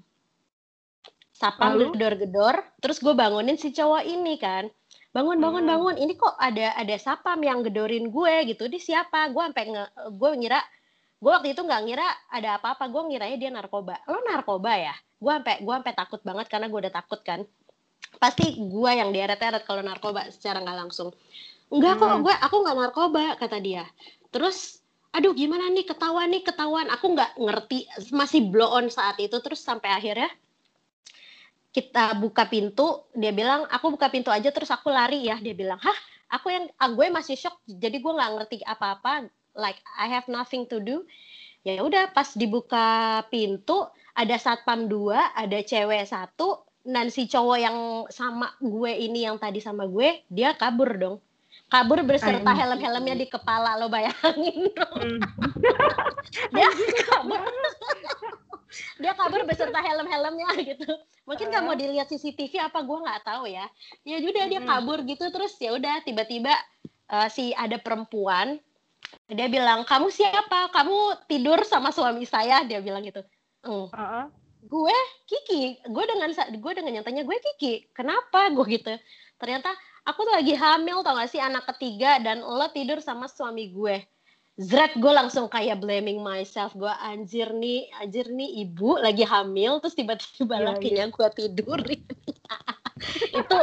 Sapam 1.34 1.80
gedor-gedor. 1.96 2.62
Terus 2.84 3.00
gue 3.00 3.16
bangunin 3.16 3.56
si 3.58 3.72
cowok 3.74 4.04
ini 4.06 4.36
kan. 4.38 4.70
Bangun, 5.10 5.42
bangun, 5.42 5.66
hmm. 5.66 5.72
bangun. 5.74 5.96
Ini 5.98 6.14
kok 6.20 6.38
ada 6.38 6.78
ada 6.78 6.96
sapam 7.02 7.42
yang 7.42 7.66
gedorin 7.66 8.14
gue 8.14 8.34
gitu. 8.46 8.70
Ini 8.70 8.78
siapa? 8.78 9.34
Gue 9.34 9.42
sampai 9.42 9.74
nge, 9.74 9.84
gue 10.14 10.32
ngira 10.38 10.60
gue 11.20 11.32
waktu 11.32 11.52
itu 11.52 11.62
nggak 11.68 11.82
ngira 11.84 12.08
ada 12.32 12.56
apa-apa 12.56 12.88
gue 12.88 13.02
ngiranya 13.12 13.38
dia 13.38 13.52
narkoba. 13.52 14.00
Lo 14.08 14.24
narkoba 14.24 14.72
ya? 14.80 14.96
Gue 15.20 15.36
sampai 15.36 15.60
gue 15.60 15.74
sampai 15.76 15.94
takut 15.96 16.22
banget 16.24 16.48
karena 16.48 16.72
gue 16.72 16.80
udah 16.80 16.94
takut 16.96 17.20
kan. 17.20 17.44
Pasti 18.24 18.56
gue 18.56 18.92
yang 18.96 19.12
dieret-eret 19.12 19.68
kalau 19.68 19.84
narkoba 19.84 20.32
secara 20.32 20.64
nggak 20.64 20.78
langsung. 20.80 21.12
Enggak 21.70 22.00
kok 22.00 22.08
hmm. 22.08 22.24
gue 22.24 22.36
aku 22.40 22.56
nggak 22.64 22.78
narkoba 22.80 23.24
kata 23.36 23.60
dia. 23.60 23.84
Terus 24.32 24.80
aduh 25.12 25.36
gimana 25.36 25.68
nih? 25.68 25.84
Ketahuan 25.84 26.32
nih 26.32 26.44
ketahuan. 26.48 26.88
Aku 26.88 27.12
nggak 27.12 27.36
ngerti 27.36 27.84
masih 28.16 28.48
blow 28.48 28.72
on 28.72 28.88
saat 28.88 29.20
itu. 29.20 29.36
Terus 29.44 29.60
sampai 29.60 29.92
akhirnya 29.92 30.32
kita 31.70 32.16
buka 32.18 32.50
pintu 32.50 33.06
dia 33.14 33.36
bilang 33.36 33.68
aku 33.68 33.92
buka 33.92 34.08
pintu 34.08 34.32
aja. 34.32 34.56
Terus 34.56 34.72
aku 34.72 34.88
lari 34.88 35.28
ya 35.28 35.36
dia 35.36 35.52
bilang 35.52 35.84
hah? 35.84 36.00
Aku 36.40 36.48
yang 36.48 36.72
ah, 36.80 36.88
gue 36.96 37.12
masih 37.12 37.36
shock 37.36 37.60
jadi 37.68 38.00
gue 38.00 38.14
nggak 38.16 38.32
ngerti 38.40 38.58
apa-apa 38.64 39.28
like 39.56 39.80
I 39.98 40.10
have 40.12 40.28
nothing 40.28 40.70
to 40.70 40.82
do. 40.82 41.06
Ya 41.68 41.84
udah 41.84 42.16
pas 42.16 42.34
dibuka 42.34 43.20
pintu 43.28 43.88
ada 44.16 44.36
satpam 44.40 44.88
dua 44.88 45.32
ada 45.36 45.60
cewek 45.60 46.08
satu 46.08 46.64
dan 46.88 47.12
si 47.12 47.28
cowok 47.28 47.58
yang 47.60 47.78
sama 48.10 48.56
gue 48.64 48.92
ini 48.96 49.28
yang 49.28 49.36
tadi 49.36 49.60
sama 49.60 49.86
gue 49.86 50.24
dia 50.32 50.56
kabur 50.56 50.90
dong. 50.96 51.18
Kabur 51.70 52.02
beserta 52.02 52.50
helm-helmnya 52.50 53.14
di 53.14 53.28
kepala 53.30 53.78
lo 53.78 53.92
bayangin 53.92 54.74
dong. 54.74 54.98
Hmm. 54.98 55.22
dia 56.56 56.70
kabur. 57.06 57.42
Dia 59.02 59.14
kabur 59.14 59.42
beserta 59.46 59.78
helm-helmnya 59.82 60.50
gitu. 60.66 60.90
Mungkin 61.30 61.46
nggak 61.54 61.64
mau 61.66 61.78
dilihat 61.78 62.10
CCTV 62.10 62.58
apa 62.72 62.82
gue 62.82 62.98
nggak 63.06 63.22
tahu 63.22 63.46
ya. 63.46 63.66
Ya 64.02 64.18
udah 64.18 64.46
dia 64.50 64.62
hmm. 64.64 64.70
kabur 64.70 65.00
gitu 65.06 65.26
terus 65.30 65.54
ya 65.62 65.76
udah 65.78 66.02
tiba-tiba 66.02 66.54
uh, 67.12 67.28
si 67.30 67.54
ada 67.54 67.78
perempuan 67.78 68.58
dia 69.30 69.48
bilang 69.50 69.86
kamu 69.86 70.10
siapa? 70.10 70.74
Kamu 70.74 71.26
tidur 71.30 71.62
sama 71.66 71.94
suami 71.94 72.26
saya? 72.26 72.66
Dia 72.66 72.82
bilang 72.82 73.06
gitu. 73.06 73.22
Mm. 73.66 73.90
uh 73.90 73.94
-uh. 73.94 74.26
gue 74.66 74.98
Kiki. 75.30 75.86
Gue 75.88 76.04
dengan 76.10 76.30
gue 76.34 76.72
dengan 76.74 76.92
nyatanya 77.00 77.24
gue 77.24 77.38
Kiki. 77.38 77.94
Kenapa? 77.94 78.50
Gue 78.52 78.66
gitu. 78.80 78.94
Ternyata 79.40 79.72
aku 80.04 80.26
tuh 80.26 80.34
lagi 80.36 80.58
hamil 80.58 81.06
tau 81.06 81.16
gak 81.16 81.30
sih? 81.32 81.42
Anak 81.42 81.70
ketiga 81.76 82.20
dan 82.20 82.42
lo 82.42 82.68
tidur 82.74 83.00
sama 83.00 83.30
suami 83.30 83.72
gue. 83.72 84.02
Zret 84.60 84.92
gue 85.00 85.14
langsung 85.14 85.48
kayak 85.48 85.80
blaming 85.80 86.20
myself. 86.20 86.76
Gue 86.76 86.92
anjir 86.92 87.54
nih 87.56 87.88
anjir 88.04 88.28
nih 88.28 88.68
ibu 88.68 89.00
lagi 89.00 89.24
hamil. 89.24 89.80
Terus 89.80 89.96
tiba-tiba 89.96 90.60
yeah, 90.60 90.68
lakinya 90.74 91.06
yeah. 91.08 91.14
gue 91.16 91.28
tidur. 91.38 91.80
Itu 93.40 93.58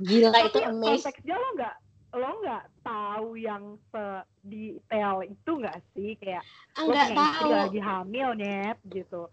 gila 0.00 0.48
itu 0.48 0.58
amazing. 0.64 1.04
konteksnya 1.04 1.36
lo 1.36 1.48
nggak 1.54 1.74
lo 2.10 2.42
nggak 2.42 2.64
tahu 2.82 3.38
yang 3.38 3.78
sedetail 3.94 5.22
itu 5.22 5.50
nggak 5.50 5.78
sih? 5.94 6.18
Kayak 6.18 6.42
nggak 6.74 7.14
tahu. 7.14 7.50
lagi 7.54 7.80
hamil 7.80 8.34
net 8.34 8.78
gitu. 8.90 9.30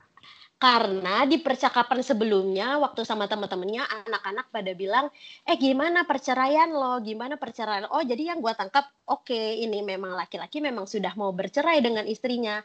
Karena 0.57 1.21
di 1.29 1.37
percakapan 1.37 2.01
sebelumnya 2.01 2.81
waktu 2.81 3.05
sama 3.05 3.29
teman-temannya 3.29 3.85
anak-anak 4.09 4.49
pada 4.49 4.73
bilang 4.73 5.05
eh 5.45 5.57
gimana 5.57 6.05
perceraian 6.05 6.73
lo? 6.73 6.97
Gimana 7.01 7.37
perceraian? 7.37 7.85
Oh 7.93 8.01
jadi 8.01 8.33
yang 8.33 8.41
gue 8.41 8.53
tangkap 8.57 8.89
oke 9.05 9.29
okay, 9.29 9.61
ini 9.61 9.85
memang 9.85 10.17
laki-laki 10.17 10.57
memang 10.57 10.89
sudah 10.89 11.13
mau 11.13 11.29
bercerai 11.29 11.81
dengan 11.81 12.05
istrinya. 12.09 12.61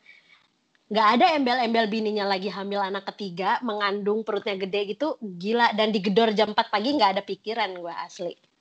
Nggak 0.92 1.08
ada 1.20 1.26
embel-embel 1.36 1.88
bininya 1.88 2.28
lagi 2.28 2.52
hamil 2.52 2.80
anak 2.80 3.08
ketiga 3.12 3.60
mengandung 3.64 4.24
perutnya 4.24 4.56
gede 4.56 4.96
gitu 4.96 5.16
gila. 5.20 5.72
Dan 5.76 5.92
digedor 5.92 6.32
jam 6.32 6.56
4 6.56 6.72
pagi 6.72 6.96
nggak 6.96 7.16
ada 7.16 7.22
pikiran 7.24 7.76
gue 7.76 7.92
asli 7.92 8.51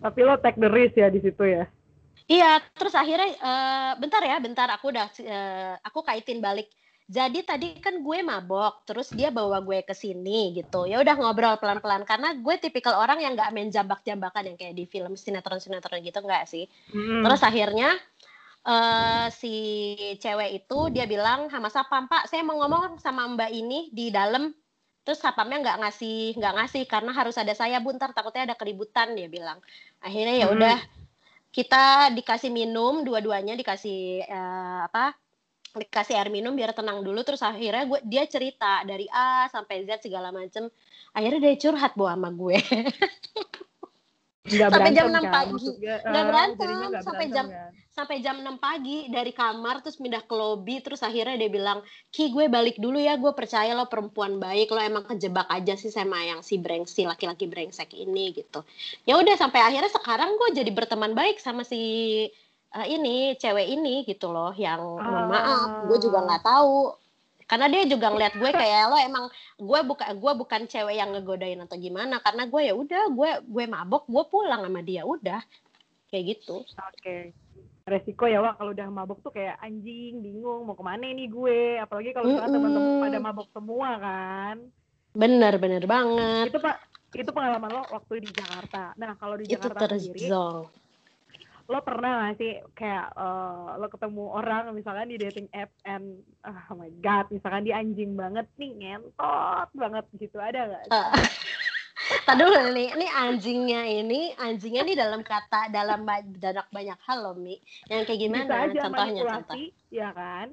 tapi 0.00 0.20
lo 0.24 0.36
take 0.40 0.58
the 0.58 0.68
risk 0.72 0.96
ya 0.96 1.12
di 1.12 1.20
situ 1.20 1.44
ya. 1.44 1.64
Iya, 2.30 2.62
terus 2.78 2.94
akhirnya 2.94 3.30
uh, 3.42 3.92
bentar 3.98 4.22
ya, 4.22 4.38
bentar 4.38 4.68
aku 4.70 4.94
udah 4.94 5.06
uh, 5.10 5.74
aku 5.82 6.00
kaitin 6.06 6.38
balik. 6.38 6.70
Jadi 7.10 7.42
tadi 7.42 7.74
kan 7.82 8.06
gue 8.06 8.18
mabok, 8.22 8.86
terus 8.86 9.10
dia 9.10 9.34
bawa 9.34 9.58
gue 9.58 9.82
ke 9.82 9.90
sini 9.90 10.54
gitu. 10.54 10.86
Ya 10.86 11.02
udah 11.02 11.18
ngobrol 11.18 11.58
pelan-pelan 11.58 12.06
karena 12.06 12.38
gue 12.38 12.54
tipikal 12.62 12.94
orang 12.94 13.18
yang 13.18 13.34
nggak 13.34 13.50
main 13.50 13.66
jambak-jambakan 13.66 14.54
yang 14.54 14.56
kayak 14.56 14.78
di 14.78 14.86
film 14.86 15.18
sinetron-sinetron 15.18 16.06
gitu 16.06 16.22
nggak 16.22 16.46
sih. 16.46 16.70
Hmm. 16.94 17.26
Terus 17.26 17.42
akhirnya 17.42 17.98
uh, 18.62 19.26
si 19.32 19.54
cewek 20.20 20.64
itu 20.64 20.78
dia 20.92 21.08
bilang 21.08 21.48
sama 21.48 21.66
sapam 21.72 22.06
pak 22.06 22.28
saya 22.28 22.44
mau 22.44 22.60
ngomong 22.60 23.00
sama 23.00 23.28
mbak 23.32 23.50
ini 23.52 23.88
di 23.92 24.12
dalam 24.12 24.52
terus 25.04 25.18
sapamnya 25.18 25.58
nggak 25.64 25.78
ngasih 25.80 26.36
nggak 26.36 26.54
ngasih 26.60 26.82
karena 26.84 27.12
harus 27.16 27.36
ada 27.40 27.56
saya 27.56 27.80
bu 27.80 27.96
ntar 27.96 28.12
takutnya 28.12 28.52
ada 28.52 28.56
keributan 28.56 29.16
dia 29.16 29.26
bilang 29.26 29.58
akhirnya 30.04 30.34
ya 30.44 30.46
hmm. 30.46 30.56
udah 30.56 30.76
hmm. 30.76 30.90
kita 31.50 31.84
dikasih 32.14 32.52
minum 32.52 33.02
dua-duanya 33.02 33.56
dikasih 33.56 34.28
uh, 34.28 34.86
apa 34.86 35.16
dikasih 35.70 36.18
air 36.18 36.30
minum 36.34 36.50
biar 36.52 36.74
tenang 36.74 37.06
dulu 37.06 37.22
terus 37.22 37.46
akhirnya 37.46 37.86
gue 37.86 38.00
dia 38.02 38.26
cerita 38.26 38.82
dari 38.82 39.06
A 39.06 39.46
sampai 39.46 39.86
Z 39.86 40.02
segala 40.02 40.34
macem 40.34 40.66
akhirnya 41.14 41.40
dia 41.46 41.54
curhat 41.62 41.94
bu 41.94 42.10
sama 42.10 42.34
gue 42.34 42.58
Nggak 44.50 44.68
sampai 44.74 44.90
jam 44.92 45.06
enam 45.08 45.24
kan? 45.24 45.32
pagi 45.32 45.68
nggak 45.80 46.24
berantem 46.26 46.68
gak 46.68 47.02
sampai 47.06 47.26
jam 47.30 47.46
kan? 47.46 47.70
sampai 47.90 48.16
jam 48.22 48.36
enam 48.38 48.56
pagi 48.56 49.10
dari 49.10 49.30
kamar 49.34 49.82
terus 49.82 49.98
pindah 49.98 50.22
ke 50.24 50.34
lobby 50.34 50.78
terus 50.82 51.02
akhirnya 51.02 51.36
dia 51.36 51.50
bilang 51.50 51.78
ki 52.10 52.30
gue 52.34 52.46
balik 52.46 52.78
dulu 52.78 52.96
ya 52.96 53.18
gue 53.18 53.30
percaya 53.34 53.74
lo 53.74 53.86
perempuan 53.86 54.38
baik 54.38 54.70
lo 54.70 54.80
emang 54.80 55.04
kejebak 55.06 55.46
aja 55.50 55.74
sih 55.74 55.90
sama 55.90 56.22
yang 56.22 56.40
si 56.40 56.58
brengsi 56.58 57.06
laki-laki 57.06 57.50
brengsek 57.50 57.94
ini 57.94 58.34
gitu 58.34 58.62
ya 59.06 59.18
udah 59.18 59.34
sampai 59.38 59.62
akhirnya 59.62 59.90
sekarang 59.90 60.38
gue 60.38 60.48
jadi 60.62 60.70
berteman 60.70 61.12
baik 61.12 61.42
sama 61.42 61.66
si 61.66 61.82
uh, 62.74 62.86
ini 62.86 63.34
cewek 63.36 63.66
ini 63.68 64.06
gitu 64.06 64.30
loh 64.30 64.54
yang 64.54 64.80
uh. 64.80 65.26
maaf 65.26 65.70
gue 65.90 65.98
juga 65.98 66.24
nggak 66.26 66.42
tahu 66.46 66.94
karena 67.50 67.66
dia 67.66 67.82
juga 67.90 68.14
ngeliat 68.14 68.38
gue 68.38 68.50
kayak 68.54 68.82
lo 68.86 68.96
emang 69.02 69.24
gue 69.58 69.80
bukan 69.82 70.08
gue 70.22 70.32
bukan 70.38 70.70
cewek 70.70 70.94
yang 70.94 71.10
ngegodain 71.10 71.58
atau 71.58 71.74
gimana 71.74 72.22
karena 72.22 72.46
gue 72.46 72.62
ya 72.62 72.74
udah 72.78 73.10
gue 73.10 73.30
gue 73.42 73.64
mabok 73.66 74.06
gue 74.06 74.24
pulang 74.30 74.62
sama 74.62 74.80
dia 74.86 75.02
udah. 75.02 75.42
Kayak 76.14 76.38
gitu. 76.38 76.62
Oke. 76.62 76.94
Okay. 77.02 77.22
resiko 77.90 78.30
ya 78.30 78.38
wak 78.38 78.54
kalau 78.54 78.70
udah 78.70 78.86
mabok 78.86 79.18
tuh 79.18 79.34
kayak 79.34 79.58
anjing 79.58 80.22
bingung 80.22 80.62
mau 80.62 80.78
ke 80.78 80.84
mana 80.86 81.10
nih 81.10 81.26
gue? 81.26 81.82
Apalagi 81.82 82.14
kalau 82.14 82.30
mm 82.30 82.38
-hmm. 82.38 82.54
teman-teman 82.54 83.02
pada 83.02 83.18
mabok 83.18 83.48
semua 83.50 83.90
kan? 83.98 84.56
Bener 85.10 85.58
bener 85.58 85.82
banget. 85.90 86.54
Itu 86.54 86.62
pak 86.62 86.76
itu 87.18 87.30
pengalaman 87.34 87.70
lo 87.74 87.82
waktu 87.90 88.22
di 88.22 88.30
Jakarta. 88.30 88.94
Nah 88.94 89.18
kalau 89.18 89.34
di 89.34 89.50
Jakarta 89.50 89.90
itu 89.90 90.14
sendiri 90.14 90.30
lo 91.70 91.78
pernah 91.86 92.26
gak 92.26 92.42
sih 92.42 92.58
kayak 92.74 93.14
uh, 93.14 93.78
lo 93.78 93.86
ketemu 93.86 94.24
orang 94.26 94.74
misalkan 94.74 95.06
di 95.06 95.22
dating 95.22 95.46
app 95.54 95.70
and 95.86 96.18
oh 96.42 96.74
my 96.74 96.90
god 96.98 97.30
misalkan 97.30 97.62
dia 97.62 97.78
anjing 97.78 98.18
banget 98.18 98.50
nih 98.58 98.74
ngentot 98.74 99.68
banget 99.78 100.04
gitu 100.18 100.36
ada 100.42 100.66
gak? 100.66 100.84
Uh, 100.90 101.14
Tadi 102.26 102.42
nih, 102.74 102.88
ini 102.96 103.06
anjingnya 103.06 103.82
ini 103.86 104.20
anjingnya 104.34 104.82
nih 104.82 104.96
dalam 104.98 105.22
kata 105.22 105.70
dalam 105.70 106.02
banyak 106.02 106.66
banyak 106.74 106.98
hal 107.06 107.18
loh 107.22 107.36
Mi. 107.38 107.60
Yang 107.86 108.02
kayak 108.10 108.20
gimana? 108.26 108.42
Bisa 108.42 108.56
aja 108.56 108.80
Contohnya 108.82 109.04
manipulasi, 109.14 109.62
contoh. 109.70 109.94
ya 109.94 110.08
kan? 110.10 110.46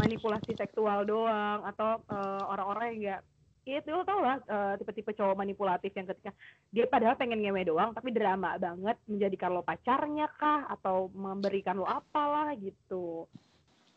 Manipulasi 0.00 0.50
seksual 0.56 0.98
doang 1.04 1.60
atau 1.68 2.00
uh, 2.08 2.42
orang-orang 2.48 2.86
yang 2.96 3.00
gak 3.12 3.22
itu 3.62 3.94
lo 3.94 4.02
tau 4.02 4.18
lah 4.18 4.42
uh, 4.50 4.74
tipe-tipe 4.74 5.14
cowok 5.14 5.38
manipulatif 5.38 5.94
yang 5.94 6.10
ketika 6.10 6.34
dia 6.74 6.90
padahal 6.90 7.14
pengen 7.14 7.38
ngewe 7.38 7.62
doang 7.70 7.94
tapi 7.94 8.10
drama 8.10 8.58
banget 8.58 8.98
menjadikan 9.06 9.54
lo 9.54 9.62
pacarnya 9.62 10.26
kah 10.34 10.66
atau 10.66 11.06
memberikan 11.14 11.78
lo 11.78 11.86
apalah 11.86 12.50
gitu. 12.58 13.30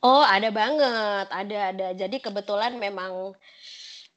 Oh 0.06 0.22
ada 0.22 0.54
banget 0.54 1.28
ada 1.34 1.58
ada. 1.74 1.88
Jadi 1.98 2.22
kebetulan 2.22 2.78
memang 2.78 3.34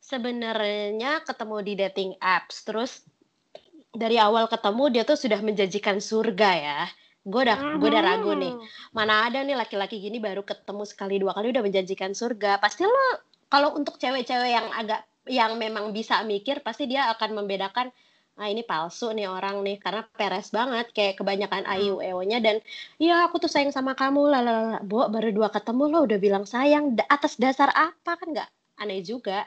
sebenarnya 0.05 1.25
ketemu 1.25 1.57
di 1.65 1.73
dating 1.81 2.11
apps 2.21 2.69
terus 2.69 3.09
dari 3.97 4.21
awal 4.21 4.53
ketemu 4.53 4.85
dia 4.93 5.03
tuh 5.09 5.17
sudah 5.17 5.41
menjanjikan 5.41 5.97
surga 5.97 6.51
ya. 6.61 6.81
Gue 7.25 7.49
udah 7.49 7.81
gue 7.81 7.89
udah 7.89 8.05
ragu 8.05 8.37
nih 8.37 8.53
mm-hmm. 8.53 8.93
mana 8.93 9.33
ada 9.33 9.41
nih 9.41 9.57
laki-laki 9.57 9.97
gini 9.97 10.21
baru 10.21 10.45
ketemu 10.45 10.85
sekali 10.85 11.17
dua 11.17 11.33
kali 11.33 11.57
udah 11.57 11.65
menjanjikan 11.65 12.13
surga. 12.13 12.61
Pasti 12.61 12.85
lo 12.85 13.25
kalau 13.49 13.73
untuk 13.73 13.97
cewek-cewek 13.97 14.53
yang 14.53 14.69
agak 14.77 15.09
yang 15.29 15.61
memang 15.61 15.93
bisa 15.95 16.21
mikir 16.25 16.61
pasti 16.65 16.89
dia 16.91 17.13
akan 17.13 17.45
membedakan 17.45 17.93
ah 18.39 18.47
ini 18.47 18.63
palsu 18.63 19.11
nih 19.11 19.27
orang 19.27 19.67
nih 19.67 19.83
karena 19.83 20.07
peres 20.15 20.55
banget 20.55 20.95
kayak 20.95 21.19
kebanyakan 21.19 21.67
ayu 21.67 21.99
hmm. 21.99 22.23
nya 22.23 22.39
dan 22.39 22.63
ya 22.95 23.27
aku 23.27 23.43
tuh 23.43 23.51
sayang 23.51 23.75
sama 23.75 23.99
kamu 23.99 24.31
lah 24.31 24.43
lah 24.47 24.63
bo 24.87 25.11
baru 25.11 25.35
dua 25.35 25.51
ketemu 25.51 25.91
lo 25.91 25.99
udah 26.07 26.19
bilang 26.23 26.47
sayang 26.47 26.95
atas 27.11 27.35
dasar 27.35 27.67
apa 27.75 28.15
kan 28.15 28.31
nggak 28.31 28.51
aneh 28.79 29.03
juga 29.03 29.43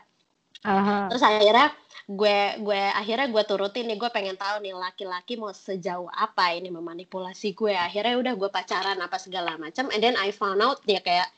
Aha. 0.68 1.08
terus 1.08 1.24
akhirnya 1.24 1.72
gue 2.12 2.38
gue 2.68 2.82
akhirnya 2.92 3.32
gue 3.32 3.44
turutin 3.48 3.88
nih 3.88 3.96
gue 3.96 4.12
pengen 4.12 4.36
tahu 4.36 4.60
nih 4.60 4.76
laki-laki 4.76 5.40
mau 5.40 5.56
sejauh 5.56 6.12
apa 6.12 6.52
ini 6.52 6.68
memanipulasi 6.68 7.56
gue 7.56 7.72
akhirnya 7.72 8.20
udah 8.20 8.34
gue 8.36 8.50
pacaran 8.52 9.00
apa 9.00 9.16
segala 9.16 9.56
macam 9.56 9.88
and 9.96 10.04
then 10.04 10.20
I 10.20 10.36
found 10.36 10.60
out 10.60 10.84
dia 10.84 11.00
kayak 11.00 11.32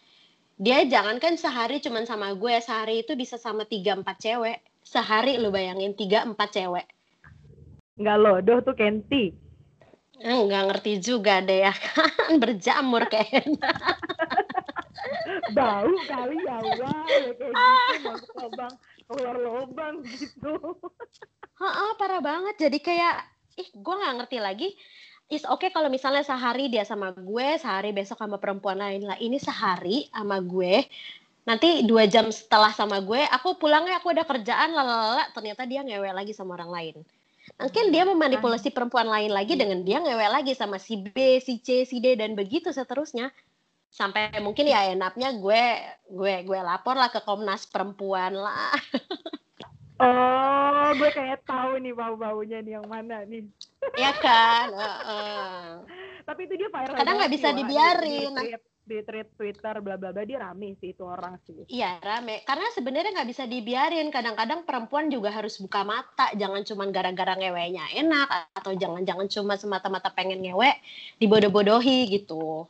dia 0.58 0.86
jangan 0.86 1.18
kan 1.18 1.34
sehari 1.34 1.82
cuman 1.82 2.06
sama 2.06 2.38
gue 2.38 2.54
sehari 2.62 3.02
itu 3.02 3.18
bisa 3.18 3.42
sama 3.42 3.66
tiga 3.66 3.98
empat 3.98 4.22
cewek. 4.22 4.62
Sehari 4.84 5.40
lu 5.42 5.50
bayangin 5.50 5.98
tiga 5.98 6.22
empat 6.28 6.54
cewek. 6.54 6.86
Nggak 7.98 8.18
lodoh 8.22 8.60
tuh 8.62 8.76
Kenti. 8.78 9.34
Eh, 10.24 10.40
nggak 10.40 10.64
ngerti 10.70 11.02
juga 11.02 11.42
deh 11.42 11.66
ya 11.66 11.74
kan? 11.74 12.38
Berjamur 12.42 13.10
kayaknya. 13.10 13.60
Bau 15.58 15.90
kali 16.08 16.38
ya 16.42 16.58
wah 16.80 17.06
ya 17.10 17.32
kayak 17.36 17.54
gitu 17.54 17.96
masuk 18.08 18.34
lubang 18.40 18.74
keluar 19.10 19.38
lubang 19.42 19.96
gitu. 20.06 20.54
Heeh, 21.60 21.90
parah 21.98 22.22
banget. 22.22 22.56
Jadi 22.70 22.80
kayak 22.80 23.26
ih 23.58 23.70
gue 23.74 23.96
nggak 24.00 24.16
ngerti 24.22 24.38
lagi 24.42 24.70
is 25.32 25.44
oke 25.48 25.64
okay 25.64 25.70
kalau 25.72 25.88
misalnya 25.88 26.24
sehari 26.26 26.68
dia 26.68 26.84
sama 26.84 27.12
gue, 27.16 27.48
sehari 27.60 27.96
besok 27.96 28.20
sama 28.20 28.38
perempuan 28.38 28.80
lain 28.80 29.08
lah. 29.08 29.18
Ini 29.20 29.40
sehari 29.40 30.08
sama 30.12 30.40
gue, 30.44 30.84
nanti 31.44 31.84
dua 31.84 32.08
jam 32.08 32.32
setelah 32.32 32.72
sama 32.72 33.00
gue, 33.04 33.24
aku 33.32 33.60
pulangnya 33.60 34.00
aku 34.00 34.12
ada 34.12 34.24
kerjaan, 34.24 34.72
lalala, 34.72 35.28
ternyata 35.36 35.68
dia 35.68 35.84
ngewe 35.84 36.10
lagi 36.12 36.32
sama 36.32 36.56
orang 36.56 36.72
lain. 36.72 36.96
Mungkin 37.60 37.92
dia 37.92 38.08
memanipulasi 38.08 38.72
perempuan 38.72 39.08
lain 39.12 39.32
lagi 39.36 39.60
dengan 39.60 39.84
dia 39.84 40.00
ngewe 40.00 40.28
lagi 40.32 40.56
sama 40.56 40.80
si 40.80 40.96
B, 41.04 41.40
si 41.44 41.60
C, 41.60 41.84
si 41.84 42.00
D 42.00 42.16
dan 42.16 42.40
begitu 42.40 42.72
seterusnya. 42.72 43.30
Sampai 43.94 44.34
mungkin 44.42 44.66
ya 44.66 44.90
enaknya 44.90 45.38
gue 45.38 45.64
gue 46.10 46.34
gue 46.48 46.60
lapor 46.64 46.98
lah 46.98 47.14
ke 47.14 47.22
Komnas 47.22 47.68
Perempuan 47.70 48.34
lah. 48.34 48.74
Oh, 50.02 50.88
gue 50.98 51.10
kayak 51.14 51.46
tahu 51.46 51.78
nih 51.78 51.94
bau-baunya 51.94 52.66
nih 52.66 52.82
yang 52.82 52.88
mana 52.90 53.22
nih. 53.30 53.46
Ya 53.98 54.12
kan. 54.18 54.74
Uh, 54.84 55.00
uh. 55.06 55.64
Tapi 56.24 56.48
itu 56.50 56.54
dia 56.58 56.70
viral. 56.72 56.98
Kadang 56.98 57.16
nggak 57.20 57.34
bisa 57.34 57.50
dibiarin. 57.54 58.32
Di, 58.34 58.50
di, 58.50 58.58
di 58.84 58.98
tweet 59.06 59.30
Twitter 59.38 59.76
bla 59.80 59.96
bla 59.96 60.12
bla 60.12 60.24
dia 60.26 60.40
rame 60.42 60.76
sih 60.80 60.96
itu 60.96 61.04
orang 61.04 61.38
sih. 61.46 61.68
Iya 61.70 62.00
rame. 62.02 62.42
Karena 62.48 62.68
sebenarnya 62.74 63.12
nggak 63.22 63.30
bisa 63.30 63.44
dibiarin. 63.46 64.10
Kadang-kadang 64.10 64.66
perempuan 64.66 65.12
juga 65.14 65.30
harus 65.30 65.60
buka 65.62 65.86
mata. 65.86 66.32
Jangan 66.34 66.64
cuma 66.66 66.84
gara-gara 66.90 67.38
ngewenya 67.38 67.86
enak 68.00 68.28
atau 68.58 68.72
jangan-jangan 68.74 69.28
cuma 69.30 69.54
semata-mata 69.60 70.10
pengen 70.10 70.42
ngewe 70.42 70.72
dibodoh-bodohi 71.22 72.10
gitu 72.10 72.66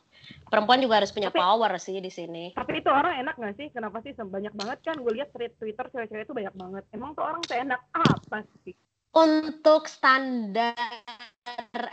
perempuan 0.48 0.78
juga 0.78 1.02
harus 1.02 1.10
punya 1.10 1.30
tapi, 1.32 1.40
power 1.40 1.72
sih 1.82 1.98
di 1.98 2.12
sini. 2.12 2.54
Tapi 2.54 2.80
itu 2.80 2.90
orang 2.90 3.20
enak 3.24 3.34
gak 3.36 3.54
sih? 3.58 3.66
Kenapa 3.74 3.98
sih 4.04 4.12
sebanyak 4.14 4.54
banget 4.54 4.78
kan? 4.84 4.96
Gue 5.00 5.12
lihat 5.18 5.32
tweet 5.34 5.54
Twitter 5.58 5.86
cewek-cewek 5.90 6.24
itu 6.28 6.34
banyak 6.34 6.54
banget. 6.54 6.84
Emang 6.94 7.12
tuh 7.18 7.24
orang 7.26 7.42
seenak 7.44 7.82
apa 7.92 8.46
sih? 8.64 8.74
Untuk 9.14 9.86
standar 9.86 10.74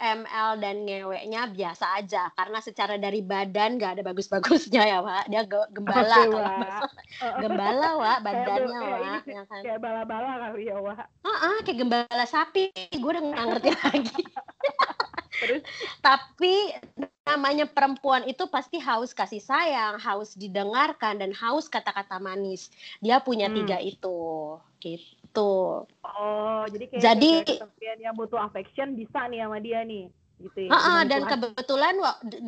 ML 0.02 0.58
dan 0.63 0.88
ngeweknya 0.88 1.52
biasa 1.52 2.02
aja 2.02 2.32
karena 2.34 2.60
secara 2.63 2.96
dari 2.96 3.20
badan 3.22 3.76
gak 3.78 4.00
ada 4.00 4.04
bagus-bagusnya 4.08 4.82
ya 4.88 5.00
Pak. 5.04 5.24
Dia 5.30 5.44
gembala 5.46 6.17
okay, 6.17 6.34
Wak. 6.34 6.82
gembala 7.44 7.89
Wak 8.00 8.17
badannya 8.24 8.80
kayak, 8.80 9.02
Wak. 9.04 9.24
Ya 9.28 9.44
kan? 9.46 9.62
Kayak 9.62 9.80
bala-bala 9.84 10.32
kali 10.50 10.72
ya 10.72 10.78
Wak. 10.80 11.06
Heeh, 11.28 11.56
kayak 11.67 11.78
gembala 11.78 12.26
sapi. 12.26 12.72
Gue 12.96 13.10
udah 13.12 13.24
gak 13.28 13.46
ngerti 13.54 13.70
lagi. 13.86 14.24
Terus? 15.41 15.62
Tapi 16.00 16.54
namanya 17.26 17.70
perempuan 17.70 18.26
itu 18.26 18.50
pasti 18.50 18.82
haus 18.82 19.14
kasih 19.14 19.42
sayang, 19.42 20.02
haus 20.02 20.34
didengarkan 20.34 21.22
dan 21.22 21.32
haus 21.38 21.70
kata-kata 21.70 22.18
manis. 22.18 22.74
Dia 22.98 23.22
punya 23.22 23.46
hmm. 23.46 23.56
tiga 23.62 23.78
itu, 23.78 24.20
gitu. 24.82 25.86
Oh, 25.86 26.64
jadi 26.68 26.86
kayak 26.90 27.02
jadi 27.02 27.32
yang 28.02 28.18
butuh 28.18 28.42
affection 28.42 28.98
bisa 28.98 29.30
nih 29.30 29.46
sama 29.46 29.62
dia 29.62 29.86
nih, 29.86 30.10
gitu. 30.42 30.60
Ya, 30.66 30.70
uh 30.74 30.78
-uh, 30.78 31.02
dan 31.06 31.22
kebetulan 31.30 31.94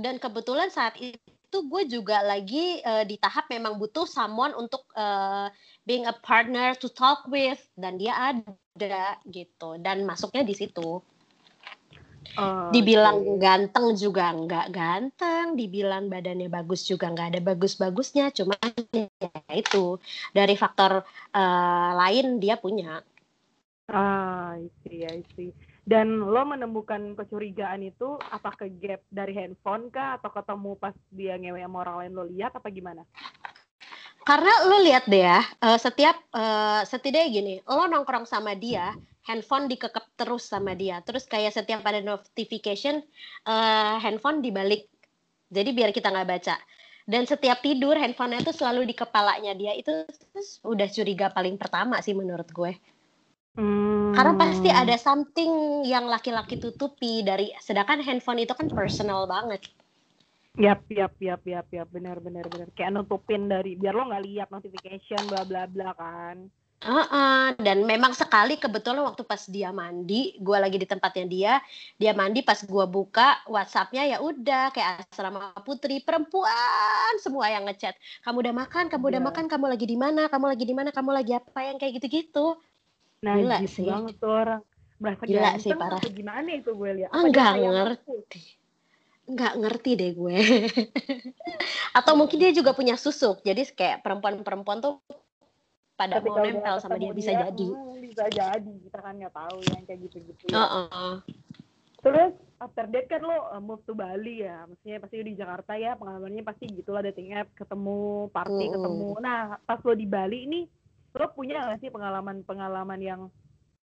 dan 0.01 0.15
kebetulan 0.17 0.69
saat 0.73 0.97
itu 0.97 1.57
gue 1.69 1.83
juga 1.85 2.25
lagi 2.25 2.81
uh, 2.81 3.05
di 3.05 3.21
tahap 3.21 3.45
memang 3.53 3.77
butuh 3.77 4.09
someone 4.09 4.57
untuk 4.57 4.81
uh, 4.97 5.53
being 5.85 6.09
a 6.09 6.15
partner 6.25 6.73
to 6.73 6.89
talk 6.89 7.29
with 7.29 7.61
dan 7.77 8.01
dia 8.01 8.33
ada 8.33 9.21
gitu 9.29 9.77
dan 9.77 10.01
masuknya 10.01 10.41
di 10.41 10.57
situ. 10.57 11.05
Oh, 12.39 12.73
dibilang 12.73 13.21
okay. 13.21 13.37
ganteng 13.37 13.93
juga 13.93 14.33
nggak 14.33 14.67
ganteng, 14.73 15.53
dibilang 15.53 16.09
badannya 16.09 16.49
bagus 16.49 16.87
juga 16.87 17.11
nggak 17.13 17.35
ada 17.35 17.41
bagus-bagusnya, 17.43 18.33
cuma 18.33 18.57
ya 18.89 19.07
itu 19.53 20.01
dari 20.33 20.57
faktor 20.57 21.05
uh, 21.35 21.91
lain 21.93 22.41
dia 22.41 22.57
punya. 22.57 23.03
Ah, 23.91 24.55
isi 24.57 25.03
ya 25.03 25.11
isi. 25.13 25.53
Dan 25.83 26.31
lo 26.31 26.47
menemukan 26.47 27.11
kecurigaan 27.19 27.83
itu 27.83 28.15
apa 28.31 28.55
ke 28.55 28.71
gap 28.79 29.03
dari 29.11 29.35
handphone 29.35 29.91
kah 29.91 30.15
atau 30.15 30.31
ketemu 30.31 30.79
pas 30.79 30.95
dia 31.11 31.35
ngewe 31.35 31.59
sama 31.59 31.77
orang 31.83 31.97
lain 31.99 32.11
lo 32.15 32.23
lihat 32.23 32.55
apa 32.55 32.71
gimana? 32.71 33.03
Karena 34.23 34.53
lo 34.71 34.79
lihat 34.79 35.03
deh 35.11 35.27
ya, 35.27 35.43
uh, 35.59 35.75
setiap 35.75 36.15
uh, 36.31 36.87
setidaknya 36.87 37.27
gini, 37.27 37.55
lo 37.67 37.83
nongkrong 37.91 38.23
sama 38.23 38.55
dia, 38.55 38.95
handphone 39.23 39.71
dikekep 39.71 40.05
terus 40.19 40.47
sama 40.47 40.75
dia. 40.75 40.99
Terus 41.03 41.23
kayak 41.27 41.55
setiap 41.55 41.83
ada 41.83 42.03
notification, 42.03 43.03
uh, 43.47 43.99
handphone 43.99 44.43
dibalik. 44.43 44.87
Jadi 45.53 45.69
biar 45.71 45.91
kita 45.95 46.11
nggak 46.11 46.29
baca. 46.29 46.55
Dan 47.03 47.27
setiap 47.27 47.59
tidur 47.59 47.99
handphonenya 47.99 48.47
itu 48.47 48.53
selalu 48.55 48.87
di 48.87 48.95
kepalanya 48.95 49.51
dia. 49.55 49.75
Itu 49.75 50.07
udah 50.63 50.87
curiga 50.87 51.31
paling 51.35 51.59
pertama 51.59 51.99
sih 51.99 52.15
menurut 52.15 52.47
gue. 52.51 52.71
Hmm. 53.53 54.15
Karena 54.17 54.33
pasti 54.33 54.69
ada 54.71 54.95
something 54.97 55.83
yang 55.85 56.09
laki-laki 56.09 56.57
tutupi 56.57 57.21
dari 57.21 57.53
sedangkan 57.61 58.01
handphone 58.01 58.41
itu 58.41 58.55
kan 58.55 58.71
personal 58.71 59.29
banget. 59.29 59.69
Yap, 60.53 60.85
yap, 60.89 61.17
yap, 61.17 61.41
yap, 61.49 61.67
yap, 61.73 61.89
benar, 61.89 62.21
benar, 62.21 62.45
benar. 62.45 62.69
Kayak 62.77 62.93
nutupin 62.93 63.49
dari 63.49 63.73
biar 63.73 63.93
lo 63.97 64.05
nggak 64.09 64.25
lihat 64.25 64.47
notification, 64.53 65.21
bla 65.29 65.45
bla 65.45 65.65
bla 65.65 65.97
kan. 65.97 66.49
Uh, 66.83 66.99
uh, 66.99 67.45
dan 67.63 67.87
memang 67.87 68.11
sekali 68.11 68.59
kebetulan 68.59 69.07
waktu 69.07 69.23
pas 69.23 69.39
dia 69.47 69.71
mandi, 69.71 70.35
gue 70.35 70.57
lagi 70.59 70.75
di 70.75 70.83
tempatnya 70.83 71.25
dia, 71.25 71.53
dia 71.95 72.11
mandi 72.11 72.43
pas 72.43 72.59
gue 72.59 72.85
buka 72.91 73.39
WhatsAppnya 73.47 74.03
ya 74.03 74.17
udah 74.19 74.67
kayak 74.75 75.07
asrama 75.07 75.55
putri 75.63 76.03
perempuan 76.03 77.13
semua 77.23 77.47
yang 77.47 77.63
ngechat. 77.63 77.95
Kamu 78.27 78.43
udah 78.43 78.55
makan, 78.67 78.91
kamu 78.91 79.15
udah 79.15 79.21
yeah. 79.23 79.29
makan, 79.31 79.45
kamu 79.47 79.65
lagi 79.71 79.85
di 79.87 79.95
mana, 79.95 80.27
kamu 80.27 80.45
lagi 80.51 80.65
di 80.67 80.75
mana, 80.75 80.89
kamu 80.91 81.09
lagi 81.15 81.31
apa 81.39 81.59
yang 81.63 81.77
kayak 81.79 82.03
gitu-gitu. 82.03 82.59
Nah, 83.23 83.39
Gila 83.39 83.57
sih. 83.63 83.87
banget 83.87 84.15
tuh 84.19 84.31
orang. 84.35 84.61
Berasa 84.99 85.23
Gila 85.23 85.51
sih 85.63 85.71
parah. 85.71 85.99
Gimana 86.03 86.49
itu 86.51 86.71
gue 86.75 86.91
lihat? 86.99 87.09
Enggak 87.15 87.63
ngerti. 87.63 88.43
Enggak 89.23 89.53
ngerti 89.55 89.91
deh 89.95 90.11
gue. 90.11 90.37
Atau 91.97 92.19
mungkin 92.19 92.43
dia 92.43 92.51
juga 92.51 92.75
punya 92.75 92.99
susuk. 92.99 93.39
Jadi 93.47 93.71
kayak 93.71 94.03
perempuan-perempuan 94.03 94.83
tuh 94.83 94.99
pada 95.93 96.17
Ketika 96.17 96.41
mau 96.41 96.45
nempel 96.45 96.75
sama 96.81 96.97
dia 96.97 97.13
bisa 97.13 97.31
dia, 97.31 97.39
jadi 97.49 97.67
hmm, 97.69 98.01
bisa 98.01 98.25
jadi 98.33 98.73
kita 98.89 98.99
kan 98.99 99.13
nggak 99.17 99.35
tahu 99.35 99.57
yang 99.69 99.83
kayak 99.85 99.99
gitu-gitu 100.09 100.43
ya. 100.49 100.57
uh 100.57 100.89
-uh. 100.89 101.13
terus 102.01 102.33
after 102.57 102.85
that 102.89 103.05
kan 103.07 103.21
lo 103.21 103.37
uh, 103.53 103.61
move 103.61 103.83
to 103.85 103.93
Bali 103.93 104.41
ya 104.41 104.65
maksudnya 104.65 104.97
pasti 104.99 105.21
di 105.21 105.33
Jakarta 105.37 105.77
ya 105.77 105.93
pengalamannya 105.93 106.43
pasti 106.43 106.65
gitulah 106.73 107.05
dating 107.05 107.37
app 107.37 107.53
ketemu 107.53 108.27
party 108.33 108.65
uh. 108.69 108.71
ketemu 108.73 109.09
nah 109.21 109.41
pas 109.63 109.79
lo 109.85 109.93
di 109.93 110.07
Bali 110.09 110.39
ini 110.49 110.61
lo 111.13 111.29
punya 111.29 111.69
gak 111.69 111.85
sih 111.85 111.93
pengalaman-pengalaman 111.93 112.99
yang 112.99 113.21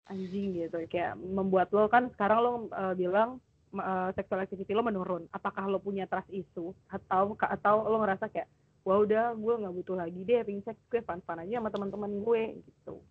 anjing 0.08 0.56
gitu 0.56 0.80
kayak 0.88 1.20
membuat 1.20 1.68
lo 1.76 1.92
kan 1.92 2.08
sekarang 2.16 2.40
lo 2.40 2.52
uh, 2.72 2.96
bilang 2.96 3.44
uh, 3.76 4.10
sexual 4.16 4.40
activity 4.40 4.72
lo 4.72 4.80
menurun 4.80 5.28
apakah 5.36 5.68
lo 5.68 5.84
punya 5.84 6.08
trust 6.08 6.32
issue 6.32 6.72
atau 6.88 7.36
atau 7.36 7.76
lo 7.84 8.00
ngerasa 8.00 8.32
kayak 8.32 8.48
wah 8.88 9.04
udah 9.04 9.36
gue 9.36 9.54
nggak 9.60 9.74
butuh 9.84 10.00
lagi 10.00 10.24
deh 10.24 10.40
having 10.40 10.64
sex 10.64 10.80
gue 10.88 11.04
fun 11.04 11.20
fun 11.28 11.44
aja 11.44 11.60
sama 11.60 11.68
teman-teman 11.68 12.24
gue 12.24 12.64
gitu 12.64 13.04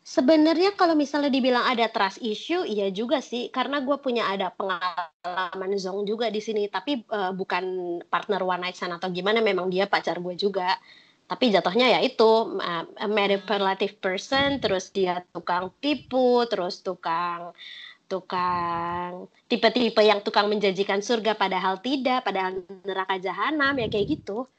Sebenarnya 0.00 0.74
kalau 0.74 0.98
misalnya 0.98 1.30
dibilang 1.30 1.62
ada 1.62 1.86
trust 1.86 2.18
issue, 2.18 2.66
iya 2.66 2.90
juga 2.90 3.22
sih, 3.22 3.46
karena 3.52 3.78
gue 3.78 3.94
punya 4.02 4.26
ada 4.26 4.50
pengalaman 4.50 5.78
zong 5.78 6.02
juga 6.02 6.26
di 6.34 6.42
sini, 6.42 6.66
tapi 6.66 7.06
uh, 7.14 7.30
bukan 7.30 7.62
partner 8.10 8.42
one 8.42 8.58
night 8.58 8.74
stand 8.74 8.96
atau 8.96 9.06
gimana, 9.14 9.38
memang 9.38 9.70
dia 9.70 9.86
pacar 9.86 10.18
gue 10.18 10.34
juga. 10.34 10.82
Tapi 11.30 11.54
jatuhnya 11.54 11.94
ya 11.94 12.00
itu 12.02 12.26
uh, 12.58 12.84
manipulative 13.06 14.02
person, 14.02 14.58
terus 14.58 14.90
dia 14.90 15.22
tukang 15.30 15.70
tipu, 15.78 16.42
terus 16.50 16.82
tukang 16.82 17.54
tukang 18.10 19.30
tipe-tipe 19.46 20.02
yang 20.02 20.26
tukang 20.26 20.50
menjanjikan 20.50 20.98
surga 21.06 21.38
padahal 21.38 21.78
tidak, 21.78 22.26
padahal 22.26 22.66
neraka 22.82 23.22
jahanam 23.22 23.78
ya 23.78 23.86
kayak 23.86 24.18
gitu. 24.18 24.50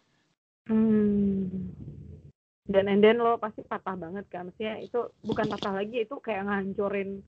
Hmm. 0.70 1.72
Dan 2.72 2.88
and 2.88 3.04
then 3.04 3.20
lo 3.20 3.36
pasti 3.36 3.66
patah 3.66 3.98
banget 4.00 4.26
kan, 4.32 4.48
maksudnya 4.48 4.80
itu 4.80 5.12
bukan 5.26 5.50
patah 5.52 5.76
lagi, 5.76 6.08
itu 6.08 6.16
kayak 6.24 6.48
ngancurin 6.48 7.20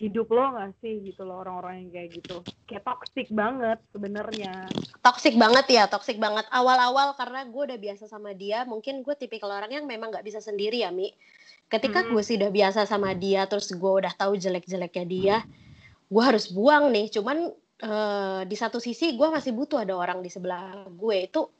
hidup 0.00 0.32
lo 0.32 0.56
gak 0.56 0.72
sih 0.80 1.04
gitu 1.04 1.28
loh 1.28 1.44
orang-orang 1.44 1.84
yang 1.84 1.90
kayak 1.92 2.08
gitu. 2.16 2.36
Kayak 2.64 2.88
toxic 2.88 3.28
banget 3.28 3.78
sebenarnya. 3.92 4.64
Toxic 5.04 5.36
banget 5.36 5.66
ya, 5.68 5.84
toxic 5.92 6.16
banget. 6.16 6.48
Awal-awal 6.48 7.12
karena 7.20 7.44
gue 7.44 7.62
udah 7.68 7.78
biasa 7.78 8.08
sama 8.08 8.32
dia, 8.32 8.64
mungkin 8.64 9.04
gue 9.04 9.12
tipikal 9.12 9.52
orang 9.52 9.68
yang 9.68 9.84
memang 9.84 10.08
gak 10.08 10.24
bisa 10.24 10.40
sendiri 10.40 10.80
ya, 10.80 10.88
Mi. 10.88 11.12
Ketika 11.68 12.00
hmm. 12.00 12.16
gue 12.16 12.22
sih 12.24 12.40
udah 12.40 12.48
biasa 12.48 12.88
sama 12.88 13.12
dia, 13.12 13.44
terus 13.44 13.68
gue 13.68 13.92
udah 14.00 14.16
tahu 14.16 14.40
jelek-jeleknya 14.40 15.04
dia, 15.04 15.36
gue 16.08 16.22
harus 16.24 16.48
buang 16.48 16.88
nih. 16.88 17.12
Cuman 17.12 17.52
uh, 17.84 18.40
di 18.48 18.56
satu 18.56 18.80
sisi 18.80 19.12
gue 19.20 19.28
masih 19.28 19.52
butuh 19.52 19.84
ada 19.84 19.92
orang 20.00 20.24
di 20.24 20.32
sebelah 20.32 20.88
gue. 20.88 21.16
Itu 21.28 21.59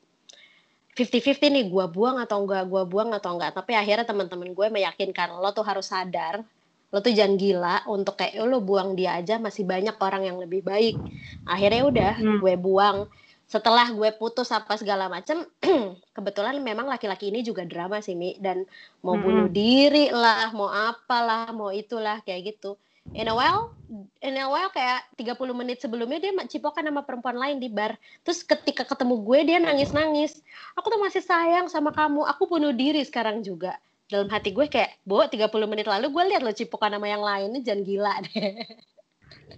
50-50 1.00 1.48
nih 1.48 1.64
gue 1.72 1.86
buang 1.88 2.20
atau 2.20 2.44
enggak 2.44 2.68
gue 2.68 2.82
buang 2.84 3.16
atau 3.16 3.32
enggak. 3.32 3.56
Tapi 3.56 3.72
akhirnya 3.72 4.04
teman-teman 4.04 4.52
gue 4.52 4.66
meyakinkan 4.68 5.32
lo 5.40 5.48
tuh 5.56 5.64
harus 5.64 5.88
sadar 5.88 6.44
lo 6.90 6.98
tuh 6.98 7.14
jangan 7.14 7.38
gila 7.38 7.76
untuk 7.86 8.18
kayak 8.18 8.34
lo 8.42 8.58
buang 8.58 8.98
dia 8.98 9.14
aja 9.14 9.38
masih 9.38 9.62
banyak 9.62 9.94
orang 9.96 10.26
yang 10.26 10.36
lebih 10.42 10.60
baik. 10.60 10.98
Akhirnya 11.46 11.86
udah 11.86 12.12
hmm. 12.18 12.38
gue 12.42 12.54
buang. 12.58 13.06
Setelah 13.46 13.90
gue 13.94 14.10
putus 14.14 14.50
apa 14.50 14.76
segala 14.76 15.06
macem 15.06 15.42
kebetulan 16.16 16.58
memang 16.60 16.86
laki-laki 16.90 17.30
ini 17.30 17.46
juga 17.46 17.62
drama 17.62 18.02
sih 18.02 18.18
mi. 18.18 18.34
Dan 18.42 18.66
mau 19.06 19.14
hmm. 19.16 19.22
bunuh 19.22 19.48
diri 19.48 20.10
lah 20.10 20.50
mau 20.52 20.68
apalah 20.68 21.48
mau 21.54 21.70
itulah 21.70 22.20
kayak 22.26 22.58
gitu 22.58 22.76
in 23.14 23.26
a 23.26 23.34
while 23.34 23.74
in 24.22 24.38
a 24.38 24.46
while 24.46 24.70
kayak 24.70 25.02
30 25.18 25.34
menit 25.50 25.82
sebelumnya 25.82 26.22
dia 26.22 26.32
cipokan 26.46 26.86
sama 26.86 27.02
perempuan 27.02 27.34
lain 27.34 27.58
di 27.58 27.66
bar. 27.66 27.98
Terus 28.22 28.46
ketika 28.46 28.86
ketemu 28.86 29.18
gue 29.26 29.38
dia 29.50 29.58
nangis-nangis. 29.58 30.38
Aku 30.78 30.86
tuh 30.94 31.02
masih 31.02 31.18
sayang 31.18 31.66
sama 31.66 31.90
kamu. 31.90 32.22
Aku 32.30 32.46
bunuh 32.46 32.70
diri 32.70 33.02
sekarang 33.02 33.42
juga. 33.42 33.74
Dalam 34.06 34.30
hati 34.30 34.54
gue 34.54 34.66
kayak 34.66 35.02
bawa 35.06 35.26
30 35.26 35.50
menit 35.70 35.86
lalu 35.86 36.10
gue 36.10 36.24
lihat 36.34 36.42
lo 36.42 36.54
cipokan 36.54 36.94
sama 36.94 37.06
yang 37.06 37.22
lain 37.22 37.54
ini 37.54 37.60
jangan 37.62 37.82
gila 37.86 38.14
deh 38.26 38.58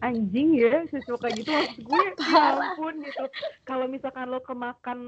anjing 0.02 0.58
ya 0.58 0.82
sesuka 0.90 1.30
gitu 1.30 1.48
maksud 1.48 1.82
gue. 1.86 2.04
Ya 2.32 2.58
ampun 2.58 2.94
gitu. 3.06 3.24
Kalau 3.62 3.86
misalkan 3.86 4.26
lo 4.32 4.42
kemakan 4.42 5.00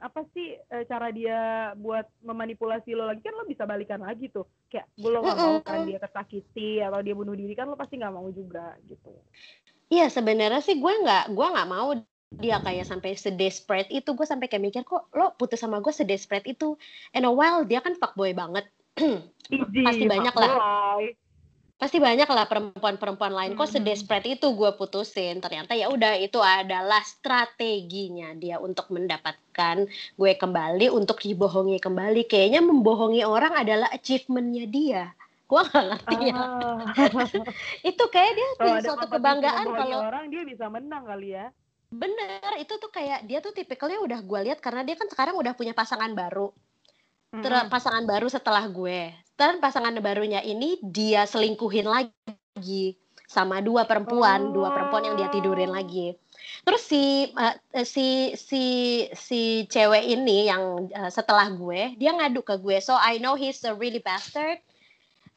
apa 0.00 0.24
sih 0.32 0.56
e, 0.56 0.76
cara 0.88 1.12
dia 1.12 1.72
buat 1.76 2.08
memanipulasi 2.24 2.96
lo 2.96 3.10
lagi 3.10 3.20
kan 3.20 3.36
lo 3.36 3.44
bisa 3.44 3.68
balikan 3.68 4.00
lagi 4.00 4.32
tuh. 4.32 4.48
Kayak 4.72 4.88
gue 4.96 5.10
lo 5.12 5.20
gak 5.20 5.36
mau 5.36 5.56
kan 5.60 5.84
dia 5.84 6.00
kesakiti 6.00 6.80
atau 6.80 7.00
dia 7.04 7.12
bunuh 7.12 7.36
diri 7.36 7.52
kan 7.52 7.68
lo 7.68 7.76
pasti 7.76 8.00
nggak 8.00 8.14
mau 8.14 8.28
juga 8.32 8.78
gitu. 8.88 9.12
Iya 9.92 10.08
sebenarnya 10.08 10.64
sih 10.64 10.80
gue 10.80 10.92
nggak 11.04 11.36
gue 11.36 11.46
nggak 11.52 11.70
mau 11.70 11.92
dia 12.28 12.56
kayak 12.60 12.88
sampai 12.88 13.16
sedesperate 13.20 13.92
itu. 13.92 14.16
Gue 14.16 14.24
sampai 14.24 14.48
kayak 14.48 14.64
mikir 14.64 14.82
kok 14.88 15.12
lo 15.12 15.36
putus 15.36 15.60
sama 15.60 15.84
gue 15.84 15.92
sedesperate 15.92 16.48
itu? 16.48 16.76
And 17.12 17.28
a 17.28 17.32
while 17.32 17.68
dia 17.68 17.84
kan 17.84 17.96
fuckboy 18.00 18.32
banget. 18.32 18.64
Pasti 19.86 20.04
banyak 20.08 20.34
lah 20.34 20.52
pasti 21.78 22.02
banyak 22.02 22.26
lah 22.26 22.50
perempuan-perempuan 22.50 23.30
lain. 23.30 23.52
Kok 23.54 23.78
sedesperate 23.78 24.34
itu 24.34 24.50
gue 24.50 24.74
putusin? 24.74 25.38
Ternyata 25.38 25.78
ya 25.78 25.86
udah 25.86 26.18
itu 26.18 26.42
adalah 26.42 26.98
strateginya 27.06 28.34
dia 28.34 28.58
untuk 28.58 28.90
mendapatkan 28.90 29.86
gue 30.18 30.32
kembali 30.34 30.90
untuk 30.90 31.22
dibohongi 31.22 31.78
kembali. 31.78 32.26
Kayaknya 32.26 32.66
membohongi 32.66 33.22
orang 33.22 33.54
adalah 33.54 33.88
achievementnya 33.94 34.66
dia. 34.66 35.04
Gue 35.46 35.62
gak 35.64 35.86
ngerti 35.86 36.34
ya. 36.34 36.36
Ah. 36.36 36.82
itu 37.94 38.04
kayak 38.10 38.32
dia 38.34 38.48
punya 38.58 38.80
suatu 38.82 39.06
kebanggaan 39.08 39.66
kalau 39.70 39.98
orang 40.02 40.26
dia 40.28 40.42
bisa 40.42 40.66
menang 40.66 41.06
kali 41.06 41.38
ya. 41.38 41.54
Bener 41.88 42.58
itu 42.60 42.74
tuh 42.76 42.90
kayak 42.90 43.24
dia 43.24 43.38
tuh 43.38 43.54
tipikalnya 43.54 44.02
udah 44.02 44.20
gue 44.20 44.40
lihat 44.50 44.58
karena 44.58 44.82
dia 44.82 44.98
kan 44.98 45.08
sekarang 45.08 45.38
udah 45.38 45.54
punya 45.54 45.72
pasangan 45.72 46.10
baru. 46.10 46.50
Hmm. 47.28 47.68
pasangan 47.68 48.08
baru 48.08 48.24
setelah 48.32 48.64
gue 48.64 49.12
dan 49.38 49.62
pasangan 49.62 49.94
barunya 50.02 50.42
ini 50.42 50.82
dia 50.82 51.24
selingkuhin 51.24 51.86
lagi 51.86 52.98
sama 53.30 53.62
dua 53.62 53.86
perempuan, 53.86 54.50
oh. 54.50 54.52
dua 54.52 54.74
perempuan 54.74 55.06
yang 55.06 55.16
dia 55.16 55.30
tidurin 55.30 55.70
lagi. 55.70 56.18
Terus 56.66 56.82
si 56.82 57.30
uh, 57.38 57.54
si 57.86 58.34
si 58.34 58.64
si 59.14 59.64
cewek 59.70 60.02
ini 60.02 60.50
yang 60.50 60.90
uh, 60.90 61.12
setelah 61.12 61.46
gue, 61.54 61.94
dia 61.96 62.10
ngadu 62.12 62.42
ke 62.42 62.58
gue. 62.58 62.82
So 62.82 62.98
I 62.98 63.22
know 63.22 63.38
he's 63.38 63.62
a 63.62 63.72
really 63.72 64.02
bastard. 64.02 64.58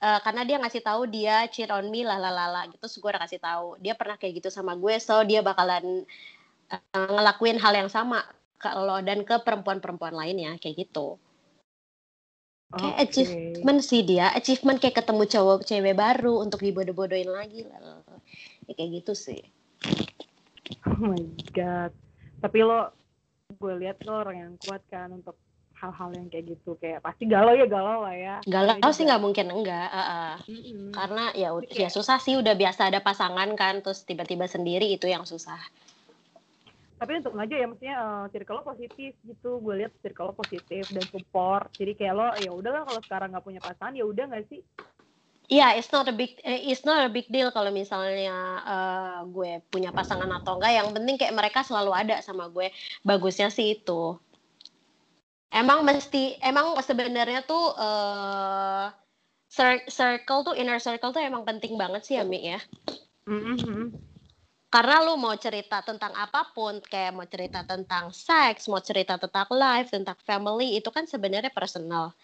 Uh, 0.01 0.17
karena 0.25 0.41
dia 0.41 0.57
ngasih 0.57 0.81
tahu 0.81 1.05
dia 1.05 1.45
cheat 1.53 1.69
on 1.69 1.93
me 1.93 2.01
lah 2.01 2.17
lah 2.17 2.33
lah 2.33 2.65
gitu, 2.73 2.81
terus 2.81 2.97
gue 2.97 3.05
udah 3.05 3.21
kasih 3.21 3.37
tahu 3.37 3.77
dia 3.77 3.93
pernah 3.93 4.17
kayak 4.17 4.41
gitu 4.41 4.49
sama 4.49 4.73
gue, 4.73 4.97
so 4.97 5.21
dia 5.21 5.45
bakalan 5.45 6.09
uh, 6.73 7.05
ngelakuin 7.05 7.61
hal 7.61 7.69
yang 7.77 7.85
sama 7.85 8.25
lo 8.81 8.97
dan 9.05 9.21
ke 9.21 9.37
perempuan-perempuan 9.45 10.17
lainnya 10.17 10.57
kayak 10.57 10.89
gitu. 10.89 11.21
Kayak 12.71 12.95
okay. 12.95 13.03
achievement 13.03 13.79
sih 13.83 14.01
dia, 14.07 14.31
achievement 14.31 14.79
kayak 14.79 15.03
ketemu 15.03 15.23
cowok 15.27 15.67
cewek 15.67 15.95
baru 15.95 16.39
untuk 16.39 16.63
dibodoh-bodohin 16.63 17.27
lagi 17.27 17.67
lah. 17.67 17.99
Ya, 18.67 18.73
kayak 18.79 19.03
gitu 19.03 19.11
sih. 19.11 19.43
Oh 20.87 21.11
my 21.11 21.19
god. 21.51 21.91
Tapi 22.39 22.57
lo 22.63 22.95
gue 23.59 23.73
lihat 23.83 23.99
lo 24.07 24.23
orang 24.23 24.37
yang 24.39 24.53
kuat 24.63 24.79
kan 24.87 25.11
untuk 25.11 25.35
hal-hal 25.81 26.09
yang 26.13 26.27
kayak 26.29 26.45
gitu 26.55 26.77
kayak 26.77 27.01
pasti 27.01 27.25
galau 27.25 27.57
ya 27.57 27.65
galau 27.65 28.05
lah 28.05 28.13
ya 28.13 28.35
galau 28.45 28.93
sih 28.93 29.01
nggak 29.09 29.17
mungkin 29.17 29.49
enggak 29.49 29.89
uh, 29.89 29.97
uh. 29.97 30.33
Mm-hmm. 30.45 30.93
karena 30.93 31.23
ya 31.33 31.49
ya 31.73 31.89
susah 31.89 32.21
sih 32.21 32.37
udah 32.37 32.53
biasa 32.53 32.93
ada 32.93 33.01
pasangan 33.01 33.49
kan 33.57 33.81
terus 33.81 34.05
tiba-tiba 34.05 34.45
sendiri 34.45 34.85
itu 34.93 35.09
yang 35.09 35.25
susah 35.25 35.57
tapi 37.01 37.17
untuk 37.17 37.33
aja 37.33 37.55
ya 37.57 37.65
maksudnya 37.65 37.97
uh, 37.97 38.25
circle 38.29 38.61
lo 38.61 38.63
positif 38.63 39.17
gitu 39.25 39.57
gue 39.57 39.73
lihat 39.81 39.89
circle 40.05 40.29
lo 40.29 40.33
positif 40.37 40.85
dan 40.93 41.01
support 41.09 41.73
jadi 41.73 41.97
kayak 41.97 42.13
lo 42.13 42.29
ya 42.37 42.53
udahlah 42.53 42.85
kalau 42.85 43.01
sekarang 43.01 43.33
nggak 43.33 43.41
punya 43.41 43.57
pasangan 43.57 43.97
ya 43.97 44.05
udah 44.05 44.29
nggak 44.29 44.45
sih 44.53 44.61
Iya, 45.51 45.75
yeah, 45.75 45.79
it's 45.83 45.91
not 45.91 46.07
a 46.07 46.15
big 46.15 46.39
eh, 46.47 46.71
it's 46.71 46.87
not 46.87 47.03
a 47.03 47.11
big 47.11 47.27
deal 47.27 47.51
kalau 47.51 47.75
misalnya 47.75 48.63
uh, 48.63 49.19
gue 49.27 49.59
punya 49.67 49.91
pasangan 49.91 50.31
atau 50.31 50.55
enggak. 50.55 50.79
Yang 50.79 50.89
penting 50.95 51.15
kayak 51.19 51.35
mereka 51.35 51.59
selalu 51.67 51.91
ada 51.91 52.23
sama 52.23 52.47
gue. 52.47 52.71
Bagusnya 53.03 53.51
sih 53.51 53.75
itu. 53.75 54.15
Emang 55.51 55.83
mesti 55.83 56.39
emang 56.39 56.79
sebenarnya 56.79 57.43
tuh 57.43 57.67
uh, 57.75 58.95
circle 59.91 60.47
tuh 60.47 60.55
inner 60.55 60.79
circle 60.79 61.11
tuh 61.11 61.19
emang 61.19 61.43
penting 61.43 61.75
banget 61.75 62.07
sih 62.07 62.15
ya 62.15 62.23
Mi 62.23 62.55
ya. 62.55 62.59
Mm 63.27 63.59
-hmm 63.59 64.10
karena 64.71 65.03
lu 65.03 65.19
mau 65.19 65.35
cerita 65.35 65.83
tentang 65.83 66.15
apa 66.15 66.47
pun 66.55 66.79
kayak 66.79 67.11
mau 67.11 67.27
cerita 67.27 67.67
tentang 67.67 68.15
seks 68.15 68.71
mau 68.71 68.79
cerita 68.79 69.19
tentang 69.19 69.51
life 69.51 69.91
tentang 69.91 70.15
family 70.23 70.79
itu 70.79 70.87
kan 70.87 71.03
sebenarnya 71.03 71.51
personal 71.51 72.15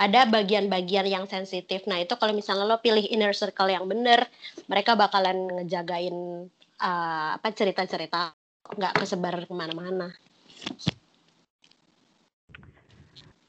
ada 0.00 0.24
bagian-bagian 0.24 1.04
yang 1.04 1.28
sensitif. 1.28 1.84
Nah 1.84 2.00
itu 2.00 2.16
kalau 2.16 2.32
misalnya 2.32 2.64
lo 2.64 2.80
pilih 2.80 3.04
inner 3.10 3.36
circle 3.36 3.68
yang 3.68 3.84
bener, 3.84 4.24
mereka 4.64 4.96
bakalan 4.96 5.60
ngejagain 5.60 6.48
uh, 6.80 7.36
apa 7.36 7.48
cerita-cerita 7.52 8.32
nggak 8.80 8.96
kesebar 9.02 9.44
ke 9.44 9.52
mana-mana. 9.52 10.14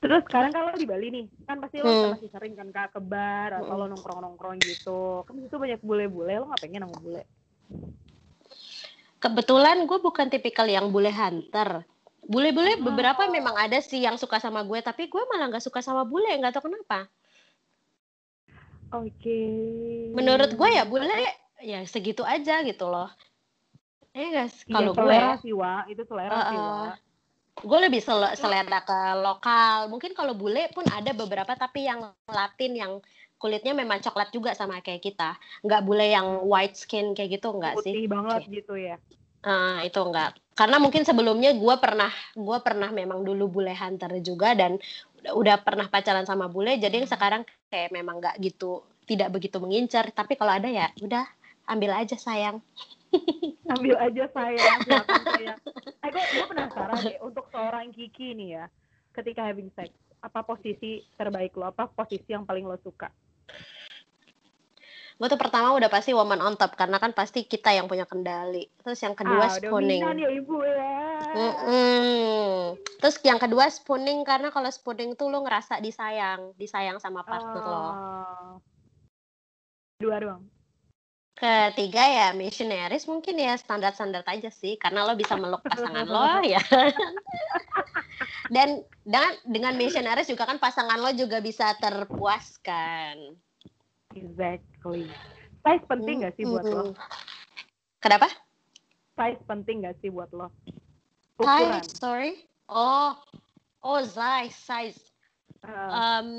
Terus 0.01 0.25
sekarang 0.25 0.49
kalau 0.49 0.73
di 0.73 0.89
Bali 0.89 1.07
nih, 1.13 1.25
kan 1.45 1.61
pasti 1.61 1.77
lo 1.77 1.87
hmm. 1.87 2.09
masih 2.17 2.29
sering 2.33 2.53
kan 2.57 2.67
kak 2.73 2.97
ke 2.97 3.01
bar 3.05 3.53
atau 3.61 3.69
hmm. 3.77 3.79
lo 3.79 3.85
nongkrong-nongkrong 3.93 4.57
gitu. 4.65 5.21
Kan 5.29 5.37
itu 5.37 5.55
banyak 5.61 5.79
bule-bule, 5.85 6.41
lo 6.41 6.49
nggak 6.49 6.61
pengen 6.65 6.89
sama 6.89 6.97
bule? 6.97 7.23
Kebetulan 9.21 9.85
gue 9.85 9.99
bukan 10.01 10.27
tipikal 10.33 10.65
yang 10.65 10.89
bule 10.89 11.13
hunter. 11.13 11.85
Bule-bule 12.25 12.81
oh. 12.81 12.89
beberapa 12.89 13.29
memang 13.29 13.53
ada 13.53 13.77
sih 13.77 14.01
yang 14.01 14.17
suka 14.17 14.41
sama 14.41 14.65
gue, 14.65 14.81
tapi 14.81 15.05
gue 15.05 15.23
malah 15.29 15.53
nggak 15.53 15.61
suka 15.61 15.85
sama 15.85 16.01
bule, 16.01 16.29
nggak 16.41 16.57
tahu 16.57 16.73
kenapa. 16.73 17.05
Oke. 18.97 19.13
Okay. 19.21 20.09
Menurut 20.17 20.57
gue 20.57 20.69
ya 20.73 20.83
bule 20.89 21.13
ya 21.61 21.85
segitu 21.85 22.25
aja 22.25 22.65
gitu 22.65 22.89
loh. 22.89 23.13
Eh 24.11 24.27
guys, 24.33 24.65
kalau 24.67 24.91
gue 24.91 25.17
sih, 25.39 25.53
Wa. 25.55 25.87
itu 25.87 26.03
selera 26.03 26.33
uh, 26.33 26.43
sih, 26.49 26.57
Wa 26.57 26.91
gue 27.61 27.79
lebih 27.83 28.01
sel 28.01 28.23
selera 28.39 28.79
ke 28.81 28.99
lokal 29.19 29.91
mungkin 29.91 30.15
kalau 30.15 30.33
bule 30.33 30.71
pun 30.73 30.87
ada 30.87 31.13
beberapa 31.13 31.53
tapi 31.53 31.85
yang 31.85 32.09
Latin 32.25 32.73
yang 32.73 32.93
kulitnya 33.41 33.73
memang 33.73 33.99
coklat 34.05 34.29
juga 34.29 34.53
sama 34.53 34.77
kayak 34.85 35.01
kita. 35.01 35.35
Nggak 35.65 35.81
bule 35.81 36.05
yang 36.05 36.45
white 36.45 36.77
skin 36.77 37.17
kayak 37.17 37.41
gitu 37.41 37.57
nggak 37.57 37.81
sih? 37.81 38.05
Banget 38.05 38.45
okay. 38.45 38.55
gitu 38.61 38.73
ya. 38.77 39.01
Uh, 39.41 39.81
itu 39.81 39.97
enggak 39.97 40.37
karena 40.61 40.77
mungkin 40.77 41.01
sebelumnya 41.01 41.57
gue 41.57 41.75
pernah 41.81 42.13
gue 42.37 42.57
pernah 42.61 42.93
memang 42.93 43.25
dulu 43.25 43.49
bule 43.49 43.73
hunter 43.73 44.13
juga 44.21 44.53
dan 44.53 44.77
udah 45.33 45.57
pernah 45.65 45.89
pacaran 45.89 46.21
sama 46.29 46.45
bule 46.45 46.77
jadi 46.77 47.01
yang 47.01 47.09
sekarang 47.09 47.41
kayak 47.73 47.89
memang 47.89 48.21
nggak 48.21 48.37
gitu 48.37 48.85
tidak 49.09 49.33
begitu 49.33 49.57
mengincar. 49.57 50.13
Tapi 50.13 50.37
kalau 50.37 50.53
ada 50.53 50.69
ya 50.69 50.93
udah 51.01 51.25
ambil 51.65 51.97
aja 51.97 52.13
sayang. 52.13 52.61
Ambil 53.71 53.95
aja 53.99 54.23
saya 54.31 54.59
silakan 54.87 55.23
saya 55.35 55.55
eh 56.03 56.09
gue, 56.11 56.23
gue 56.31 56.45
penasaran 56.47 56.95
deh 57.03 57.19
untuk 57.23 57.47
seorang 57.51 57.91
Kiki 57.91 58.35
nih 58.35 58.59
ya 58.59 58.65
ketika 59.15 59.47
having 59.47 59.67
sex 59.75 59.91
apa 60.23 60.43
posisi 60.47 61.03
terbaik 61.15 61.55
lo? 61.59 61.71
Apa 61.71 61.91
posisi 61.91 62.31
yang 62.31 62.47
paling 62.47 62.63
lo 62.67 62.79
suka 62.79 63.11
gue 65.21 65.27
tuh 65.29 65.37
pertama 65.37 65.77
udah 65.77 65.85
pasti 65.85 66.17
woman 66.17 66.41
on 66.41 66.57
top 66.57 66.73
karena 66.73 66.97
kan 66.97 67.13
pasti 67.13 67.45
kita 67.45 67.69
yang 67.69 67.85
punya 67.85 68.09
kendali. 68.09 68.65
Terus 68.81 69.05
yang 69.05 69.13
kedua 69.13 69.45
ah, 69.45 69.53
spooning. 69.53 70.01
ya 70.01 70.29
ibu 70.33 70.57
ya. 70.65 71.11
Mm 71.31 71.53
-mm. 71.53 72.51
terus 72.99 73.15
yang 73.23 73.39
kedua 73.39 73.69
spooning 73.71 74.25
karena 74.27 74.49
kalau 74.51 74.67
spooning 74.67 75.15
tuh 75.15 75.31
lo 75.31 75.45
ngerasa 75.45 75.79
disayang 75.79 76.51
disayang 76.59 76.97
sama 76.99 77.23
partner 77.23 77.61
oh. 77.61 77.69
lo 77.69 77.85
dua 80.01 80.17
doang 80.17 80.43
Ketiga 81.41 82.05
ya 82.05 82.27
missionaries 82.37 83.09
mungkin 83.09 83.33
ya 83.41 83.57
standar-standar 83.57 84.21
aja 84.29 84.53
sih 84.53 84.77
karena 84.77 85.01
lo 85.09 85.17
bisa 85.17 85.33
meluk 85.33 85.65
pasangan 85.65 86.05
lo 86.05 86.37
ya. 86.53 86.61
Dan 88.53 88.85
dengan 89.01 89.33
dengan 89.49 89.73
missionaries 89.73 90.29
juga 90.29 90.45
kan 90.45 90.61
pasangan 90.61 91.01
lo 91.01 91.09
juga 91.17 91.41
bisa 91.41 91.73
terpuaskan. 91.81 93.33
Exactly. 94.13 95.09
Size 95.65 95.85
penting 95.89 96.29
gak 96.29 96.37
sih 96.37 96.45
buat 96.45 96.65
lo? 96.69 96.93
Kenapa? 98.05 98.29
Size 99.17 99.41
penting 99.49 99.89
gak 99.89 99.97
sih 100.05 100.13
buat 100.13 100.29
lo? 100.29 100.53
Ukuran. 101.41 101.81
Size, 101.81 101.97
sorry. 101.97 102.33
Oh, 102.69 103.17
oh 103.81 104.01
size, 104.05 104.53
size. 104.53 105.10
Uh. 105.61 105.89
Um, 105.93 106.29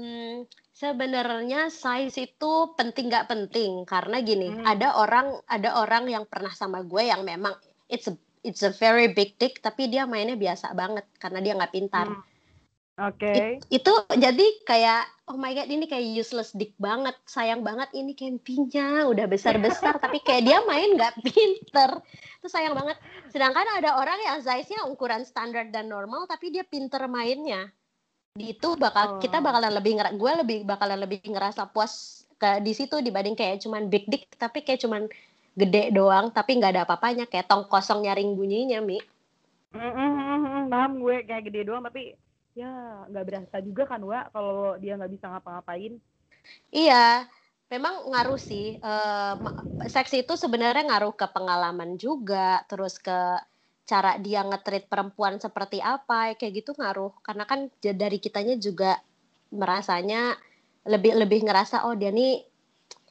Sebenarnya 0.83 1.71
size 1.71 2.27
itu 2.27 2.53
penting 2.75 3.07
nggak 3.07 3.31
penting 3.31 3.87
karena 3.87 4.19
gini, 4.19 4.51
hmm. 4.51 4.67
ada 4.67 4.99
orang 4.99 5.39
ada 5.47 5.79
orang 5.79 6.11
yang 6.11 6.27
pernah 6.27 6.51
sama 6.51 6.83
gue 6.83 7.07
yang 7.07 7.23
memang 7.23 7.55
it's 7.87 8.11
a 8.11 8.19
it's 8.43 8.67
a 8.67 8.75
very 8.75 9.07
big 9.07 9.39
dick 9.39 9.63
tapi 9.63 9.87
dia 9.87 10.11
mainnya 10.11 10.35
biasa 10.35 10.75
banget 10.75 11.07
karena 11.23 11.39
dia 11.39 11.55
nggak 11.55 11.71
pintar. 11.71 12.11
Hmm. 12.11 12.27
Oke. 12.99 13.31
Okay. 13.31 13.63
It, 13.71 13.79
itu 13.79 13.93
jadi 14.11 14.47
kayak 14.67 15.07
oh 15.31 15.39
my 15.39 15.55
god 15.55 15.71
ini 15.71 15.87
kayak 15.87 16.19
useless 16.19 16.51
dick 16.51 16.75
banget, 16.83 17.15
sayang 17.31 17.63
banget 17.63 17.95
ini 17.95 18.19
campingnya 18.19 19.07
udah 19.07 19.31
besar-besar 19.31 20.03
tapi 20.03 20.19
kayak 20.19 20.51
dia 20.51 20.59
main 20.67 20.99
nggak 20.99 21.23
pinter. 21.23 22.03
Itu 22.43 22.51
sayang 22.51 22.75
banget. 22.75 22.99
Sedangkan 23.31 23.71
ada 23.79 24.03
orang 24.03 24.19
yang 24.19 24.43
size-nya 24.43 24.91
ukuran 24.91 25.23
standar 25.23 25.71
dan 25.71 25.87
normal 25.87 26.27
tapi 26.27 26.51
dia 26.51 26.67
pinter 26.67 27.07
mainnya 27.07 27.71
itu 28.41 28.81
bakal 28.81 29.17
oh. 29.17 29.21
kita 29.21 29.45
bakalan 29.45 29.77
lebih 29.77 30.01
gue 30.17 30.33
lebih 30.41 30.59
bakalan 30.65 31.05
lebih 31.05 31.21
ngerasa 31.21 31.69
puas 31.69 32.25
ke 32.41 32.65
di 32.65 32.73
situ 32.73 33.05
dibanding 33.05 33.37
kayak 33.37 33.61
cuman 33.61 33.93
big 33.93 34.09
dick 34.09 34.25
tapi 34.41 34.65
kayak 34.65 34.81
cuman 34.81 35.05
gede 35.53 35.93
doang 35.93 36.33
tapi 36.33 36.57
nggak 36.57 36.73
ada 36.73 36.83
apa-apanya. 36.89 37.29
Kayak 37.29 37.53
tong 37.53 37.69
kosong 37.69 38.09
nyaring 38.09 38.33
bunyinya 38.33 38.81
mi. 38.81 38.97
Mm 39.73 39.93
-hmm, 39.93 40.69
paham 40.73 40.93
gue 41.01 41.17
kayak 41.29 41.45
gede 41.49 41.69
doang 41.69 41.85
tapi 41.85 42.17
ya 42.53 43.05
nggak 43.09 43.25
berasa 43.25 43.57
juga 43.65 43.89
kan 43.89 44.01
wa 44.05 44.29
kalau 44.33 44.77
dia 44.81 44.97
nggak 44.97 45.13
bisa 45.13 45.29
ngapa-ngapain. 45.29 46.01
Iya 46.73 47.29
memang 47.73 48.05
ngaruh 48.13 48.37
sih 48.37 48.77
uh, 48.85 49.33
seks 49.89 50.13
itu 50.13 50.37
sebenarnya 50.37 50.93
ngaruh 50.93 51.17
ke 51.17 51.25
pengalaman 51.33 51.97
juga 51.97 52.61
terus 52.69 53.01
ke 53.01 53.41
cara 53.93 54.17
dia 54.17 54.41
ngetrit 54.41 54.89
perempuan 54.89 55.37
seperti 55.37 55.85
apa 55.85 56.33
kayak 56.41 56.65
gitu 56.65 56.73
ngaruh 56.81 57.13
karena 57.21 57.45
kan 57.45 57.69
dari 57.85 58.17
kitanya 58.17 58.57
juga 58.57 58.97
merasanya 59.53 60.33
lebih 60.89 61.13
lebih 61.13 61.45
ngerasa 61.45 61.85
oh 61.85 61.93
dia 61.93 62.09
nih 62.09 62.41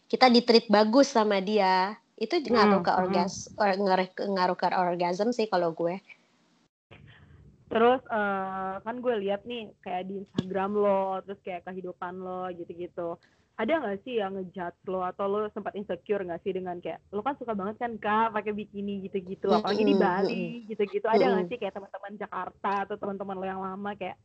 kita 0.10 0.34
ditreat 0.34 0.65
bagus 0.74 1.13
sama 1.13 1.38
dia 1.38 1.94
itu 2.17 2.34
ngaruh 2.41 2.82
hmm, 2.82 2.88
ke 2.89 2.91
hmm. 2.91 3.02
orgas 3.06 3.34
hmm. 3.54 3.62
ngaruh, 3.86 4.10
ngaruh 4.10 4.58
ke 4.58 4.67
orgasm 4.74 5.30
sih 5.30 5.46
kalau 5.46 5.70
gue 5.78 6.02
terus 7.70 8.02
uh, 8.10 8.82
kan 8.82 8.98
gue 9.00 9.15
lihat 9.22 9.46
nih 9.46 9.70
kayak 9.86 10.10
di 10.10 10.26
Instagram 10.26 10.82
lo 10.82 11.22
terus 11.22 11.38
kayak 11.46 11.62
kehidupan 11.70 12.17
lo 12.17 12.50
gitu-gitu 12.58 13.22
ada 13.62 13.74
nggak 13.78 14.00
sih 14.02 14.17
yang 14.17 14.34
ngejat 14.34 14.74
lo? 14.89 15.06
Atau 15.06 15.30
lo 15.30 15.45
sempat 15.54 15.78
insecure 15.78 16.26
nggak 16.26 16.41
sih 16.41 16.52
dengan 16.52 16.82
kayak 16.82 17.00
lo 17.13 17.21
kan 17.21 17.38
suka 17.38 17.54
banget 17.54 17.78
kan 17.78 17.93
kak 18.02 18.34
pakai 18.34 18.54
bikini 18.58 19.06
gitu-gitu. 19.06 19.54
Apalagi 19.54 19.84
di 19.86 19.95
Bali 19.95 20.45
gitu-gitu. 20.65 21.06
Ada 21.06 21.26
nggak 21.38 21.47
sih 21.54 21.58
kayak 21.62 21.74
teman-teman 21.78 22.13
Jakarta 22.17 22.71
atau 22.89 22.95
teman-teman 22.97 23.36
lo 23.38 23.45
yang 23.45 23.62
lama 23.62 23.91
kayak 23.93 24.17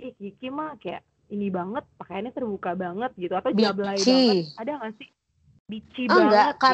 ih 0.00 0.16
Kiki 0.16 0.48
mah 0.48 0.80
kayak 0.80 1.04
ini 1.28 1.52
banget 1.52 1.84
pakaiannya 2.00 2.32
terbuka 2.32 2.72
banget 2.72 3.12
gitu. 3.20 3.34
Atau 3.36 3.52
jablay 3.52 4.00
banget. 4.00 4.56
Ada 4.56 4.72
nggak 4.80 4.94
sih? 4.96 5.08
Bici 5.68 6.02
oh, 6.08 6.16
banget 6.16 6.26
enggak 6.26 6.50
gitu. 6.56 6.64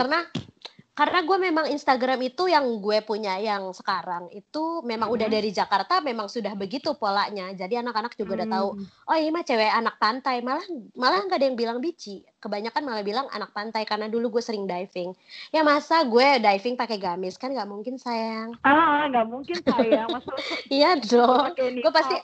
Karena 0.99 1.23
gue 1.23 1.39
memang 1.39 1.71
Instagram 1.71 2.19
itu 2.27 2.51
yang 2.51 2.83
gue 2.83 2.99
punya 3.07 3.39
yang 3.39 3.71
sekarang 3.71 4.35
itu 4.35 4.83
memang 4.83 5.07
hmm. 5.07 5.15
udah 5.15 5.29
dari 5.31 5.55
Jakarta 5.55 6.03
memang 6.03 6.27
sudah 6.27 6.59
begitu 6.59 6.91
polanya. 6.99 7.55
Jadi 7.55 7.79
anak-anak 7.79 8.19
juga 8.19 8.35
hmm. 8.35 8.39
udah 8.43 8.49
tahu 8.51 8.69
oh 8.83 9.15
ini 9.15 9.31
mah 9.31 9.47
cewek 9.47 9.71
anak 9.71 9.95
pantai. 10.03 10.43
Malah 10.43 10.67
malah 10.99 11.23
nggak 11.23 11.39
ada 11.39 11.47
yang 11.47 11.55
bilang 11.55 11.79
bici. 11.79 12.27
Kebanyakan 12.43 12.83
malah 12.83 13.07
bilang 13.07 13.31
anak 13.31 13.55
pantai 13.55 13.87
karena 13.87 14.11
dulu 14.11 14.27
gue 14.35 14.43
sering 14.43 14.67
diving. 14.67 15.15
Ya 15.55 15.63
masa 15.63 16.03
gue 16.03 16.43
diving 16.43 16.75
pakai 16.75 16.99
gamis? 16.99 17.39
Kan 17.39 17.55
nggak 17.55 17.71
mungkin 17.71 17.95
sayang. 17.95 18.59
Ah 18.67 19.07
nggak 19.07 19.27
mungkin 19.31 19.55
sayang. 19.63 20.11
Iya 20.75 20.99
dong. 20.99 21.55
gue 21.55 21.93
pasti 21.95 22.19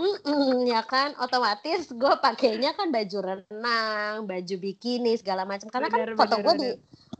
Mm-mm, 0.00 0.64
ya 0.64 0.80
kan? 0.88 1.12
Otomatis 1.20 1.92
gue 1.92 2.14
pakainya 2.24 2.72
kan 2.72 2.88
baju 2.88 3.18
renang 3.20 4.24
baju 4.24 4.54
bikini 4.56 5.12
segala 5.20 5.44
macam. 5.44 5.68
Karena 5.68 5.92
bener, 5.92 6.16
kan 6.16 6.24
foto 6.24 6.36
gue 6.40 6.54
di 6.56 6.68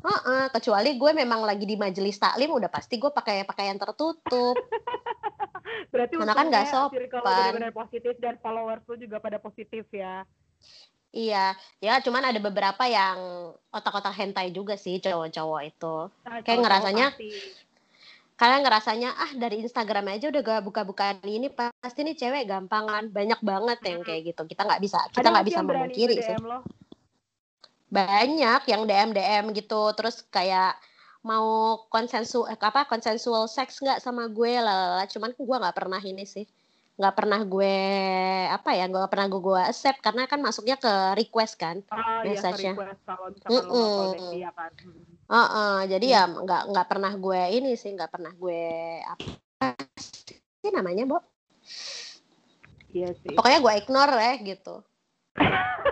Uh 0.03 0.11
-uh, 0.11 0.45
kecuali 0.51 0.99
gue 0.99 1.11
memang 1.15 1.47
lagi 1.47 1.63
di 1.63 1.79
majelis 1.79 2.19
taklim 2.19 2.51
udah 2.51 2.67
pasti 2.67 2.99
gue 2.99 3.11
pakai 3.15 3.47
pakaian 3.47 3.79
tertutup. 3.79 4.59
Berarti 5.95 6.19
karena 6.19 6.35
kan 6.35 6.47
nggak 6.51 6.67
sopan. 6.69 7.09
benar-benar 7.23 7.73
positif 7.73 8.15
dan 8.19 8.35
followers 8.43 8.83
lu 8.91 8.99
juga 8.99 9.23
pada 9.23 9.39
positif 9.39 9.87
ya. 9.95 10.27
Iya, 11.13 11.53
ya 11.77 12.01
cuman 12.01 12.25
ada 12.25 12.41
beberapa 12.41 12.89
yang 12.89 13.53
otak-otak 13.69 14.17
hentai 14.17 14.49
juga 14.49 14.81
sih 14.81 14.97
cowok-cowok 14.97 15.63
itu. 15.69 15.97
Nah, 16.25 16.41
Kayak 16.41 16.61
ngerasanya 16.65 17.07
kalian 18.41 18.61
ngerasanya 18.65 19.11
ah 19.13 19.33
dari 19.37 19.63
Instagram 19.63 20.19
aja 20.19 20.33
udah 20.33 20.43
gak 20.43 20.65
buka-bukaan 20.67 21.23
ini 21.23 21.53
pasti 21.53 22.03
nih 22.03 22.17
cewek 22.17 22.49
gampangan 22.49 23.13
banyak 23.13 23.39
banget 23.45 23.79
yang 23.87 24.01
kayak 24.03 24.35
gitu 24.35 24.43
kita 24.51 24.67
nggak 24.67 24.83
bisa 24.83 24.99
kita 25.15 25.29
nggak 25.31 25.47
bisa 25.47 25.61
memungkiri 25.63 26.17
sih. 26.19 26.35
Lo? 26.41 26.65
Banyak 27.93 28.61
yang 28.73 28.83
DM 28.89 29.11
DM 29.13 29.45
gitu. 29.53 29.93
Terus 29.93 30.25
kayak 30.33 30.81
mau 31.23 31.79
konsensu 31.93 32.49
eh, 32.49 32.59
apa 32.59 32.89
konsensual 32.89 33.47
seks 33.47 33.79
nggak 33.79 34.03
sama 34.03 34.27
gue 34.27 34.59
lah 34.59 35.07
cuman 35.07 35.31
gue 35.37 35.57
nggak 35.61 35.77
pernah 35.77 36.01
ini 36.01 36.25
sih. 36.25 36.49
Nggak 36.97 37.15
pernah 37.15 37.41
gue 37.45 37.77
apa 38.49 38.71
ya 38.73 38.89
nggak 38.89 39.13
pernah 39.13 39.27
gue, 39.29 39.41
gue 39.45 39.61
accept. 39.61 40.01
Karena 40.01 40.25
kan 40.25 40.41
masuknya 40.41 40.81
ke 40.81 40.93
request 41.21 41.61
kan 41.61 41.85
oh, 41.93 42.25
message-nya. 42.25 42.73
iya, 42.73 42.97
kalau 43.05 43.29
mm 43.29 43.63
-mm. 43.69 44.33
dia 44.33 44.51
kan. 44.57 44.73
Uh 45.33 45.37
-uh, 45.37 45.77
jadi 45.89 46.07
hmm. 46.09 46.17
ya 46.17 46.23
nggak 46.29 46.63
nggak 46.73 46.87
pernah 46.89 47.13
gue 47.17 47.41
ini 47.57 47.73
sih 47.73 47.97
nggak 47.97 48.13
pernah 48.13 48.33
gue 48.37 48.65
apa 49.01 49.73
sih 49.97 50.69
namanya 50.69 51.09
Bo 51.09 51.25
iya 52.93 53.17
sih. 53.17 53.33
Pokoknya 53.33 53.65
gue 53.65 53.73
ignore 53.81 54.17
ya 54.21 54.35
gitu 54.45 54.85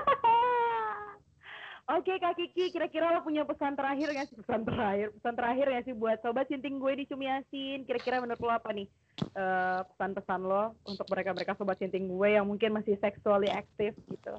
Oke 1.90 2.22
Kak 2.22 2.38
Kiki, 2.38 2.70
kira-kira 2.70 3.10
lo 3.10 3.26
punya 3.26 3.42
pesan 3.42 3.74
terakhir 3.74 4.14
nggak 4.14 4.30
sih? 4.30 4.38
Pesan 4.38 4.62
terakhir, 4.62 5.10
pesan 5.18 5.34
terakhir 5.34 5.66
nggak 5.74 5.84
sih 5.90 5.94
buat 5.98 6.18
sobat 6.22 6.46
sinting 6.46 6.78
gue 6.78 6.92
di 7.02 7.04
Cumiasin? 7.10 7.82
Kira-kira 7.82 8.22
menurut 8.22 8.38
lo 8.38 8.52
apa 8.54 8.70
nih 8.70 8.86
uh, 9.34 9.82
pesan-pesan 9.90 10.40
lo 10.46 10.78
untuk 10.86 11.06
mereka-mereka 11.10 11.58
sobat 11.58 11.82
sinting 11.82 12.06
gue 12.06 12.28
yang 12.30 12.46
mungkin 12.46 12.78
masih 12.78 12.94
seksually 13.02 13.50
aktif 13.50 13.98
gitu? 14.06 14.38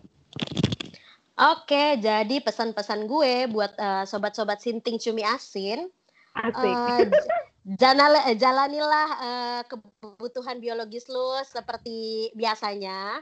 Oke, 1.36 2.00
jadi 2.00 2.40
pesan-pesan 2.40 3.04
gue 3.04 3.52
buat 3.52 3.76
uh, 3.76 4.08
sobat-sobat 4.08 4.64
sinting 4.64 4.96
Cumi 4.96 5.28
Asin. 5.28 5.92
Asik. 6.32 6.56
Uh, 6.56 7.04
jalanilah 8.40 9.10
uh, 9.20 9.62
kebutuhan 9.68 10.64
biologis 10.64 11.12
lo 11.12 11.36
seperti 11.44 12.32
biasanya 12.32 13.20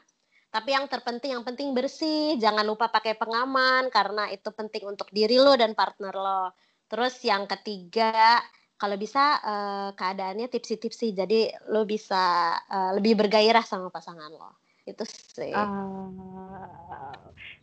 tapi 0.49 0.73
yang 0.73 0.89
terpenting, 0.89 1.37
yang 1.37 1.45
penting 1.45 1.77
bersih. 1.77 2.33
Jangan 2.41 2.65
lupa 2.65 2.89
pakai 2.89 3.13
pengaman 3.13 3.93
karena 3.93 4.33
itu 4.33 4.49
penting 4.49 4.89
untuk 4.89 5.05
diri 5.13 5.37
lo 5.37 5.53
dan 5.53 5.77
partner 5.77 6.13
lo. 6.13 6.57
Terus 6.89 7.21
yang 7.21 7.45
ketiga, 7.45 8.41
kalau 8.73 8.97
bisa 8.97 9.37
uh, 9.45 9.89
keadaannya 9.93 10.49
tipsi-tipsi, 10.49 11.13
jadi 11.13 11.53
lo 11.69 11.85
bisa 11.85 12.57
uh, 12.65 12.97
lebih 12.97 13.13
bergairah 13.13 13.61
sama 13.61 13.93
pasangan 13.93 14.33
lo. 14.33 14.57
Itu 14.89 15.05
sih. 15.05 15.53
Uh, 15.53 16.09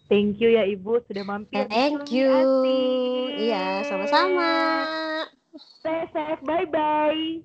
thank 0.06 0.38
you 0.38 0.54
ya 0.54 0.62
Ibu 0.62 1.02
sudah 1.10 1.26
mampir. 1.26 1.66
Thank 1.66 2.14
you. 2.14 2.30
Iya, 3.34 3.82
sama-sama. 3.90 4.52
Stay 5.82 6.06
safe. 6.14 6.38
Bye-bye. 6.46 7.42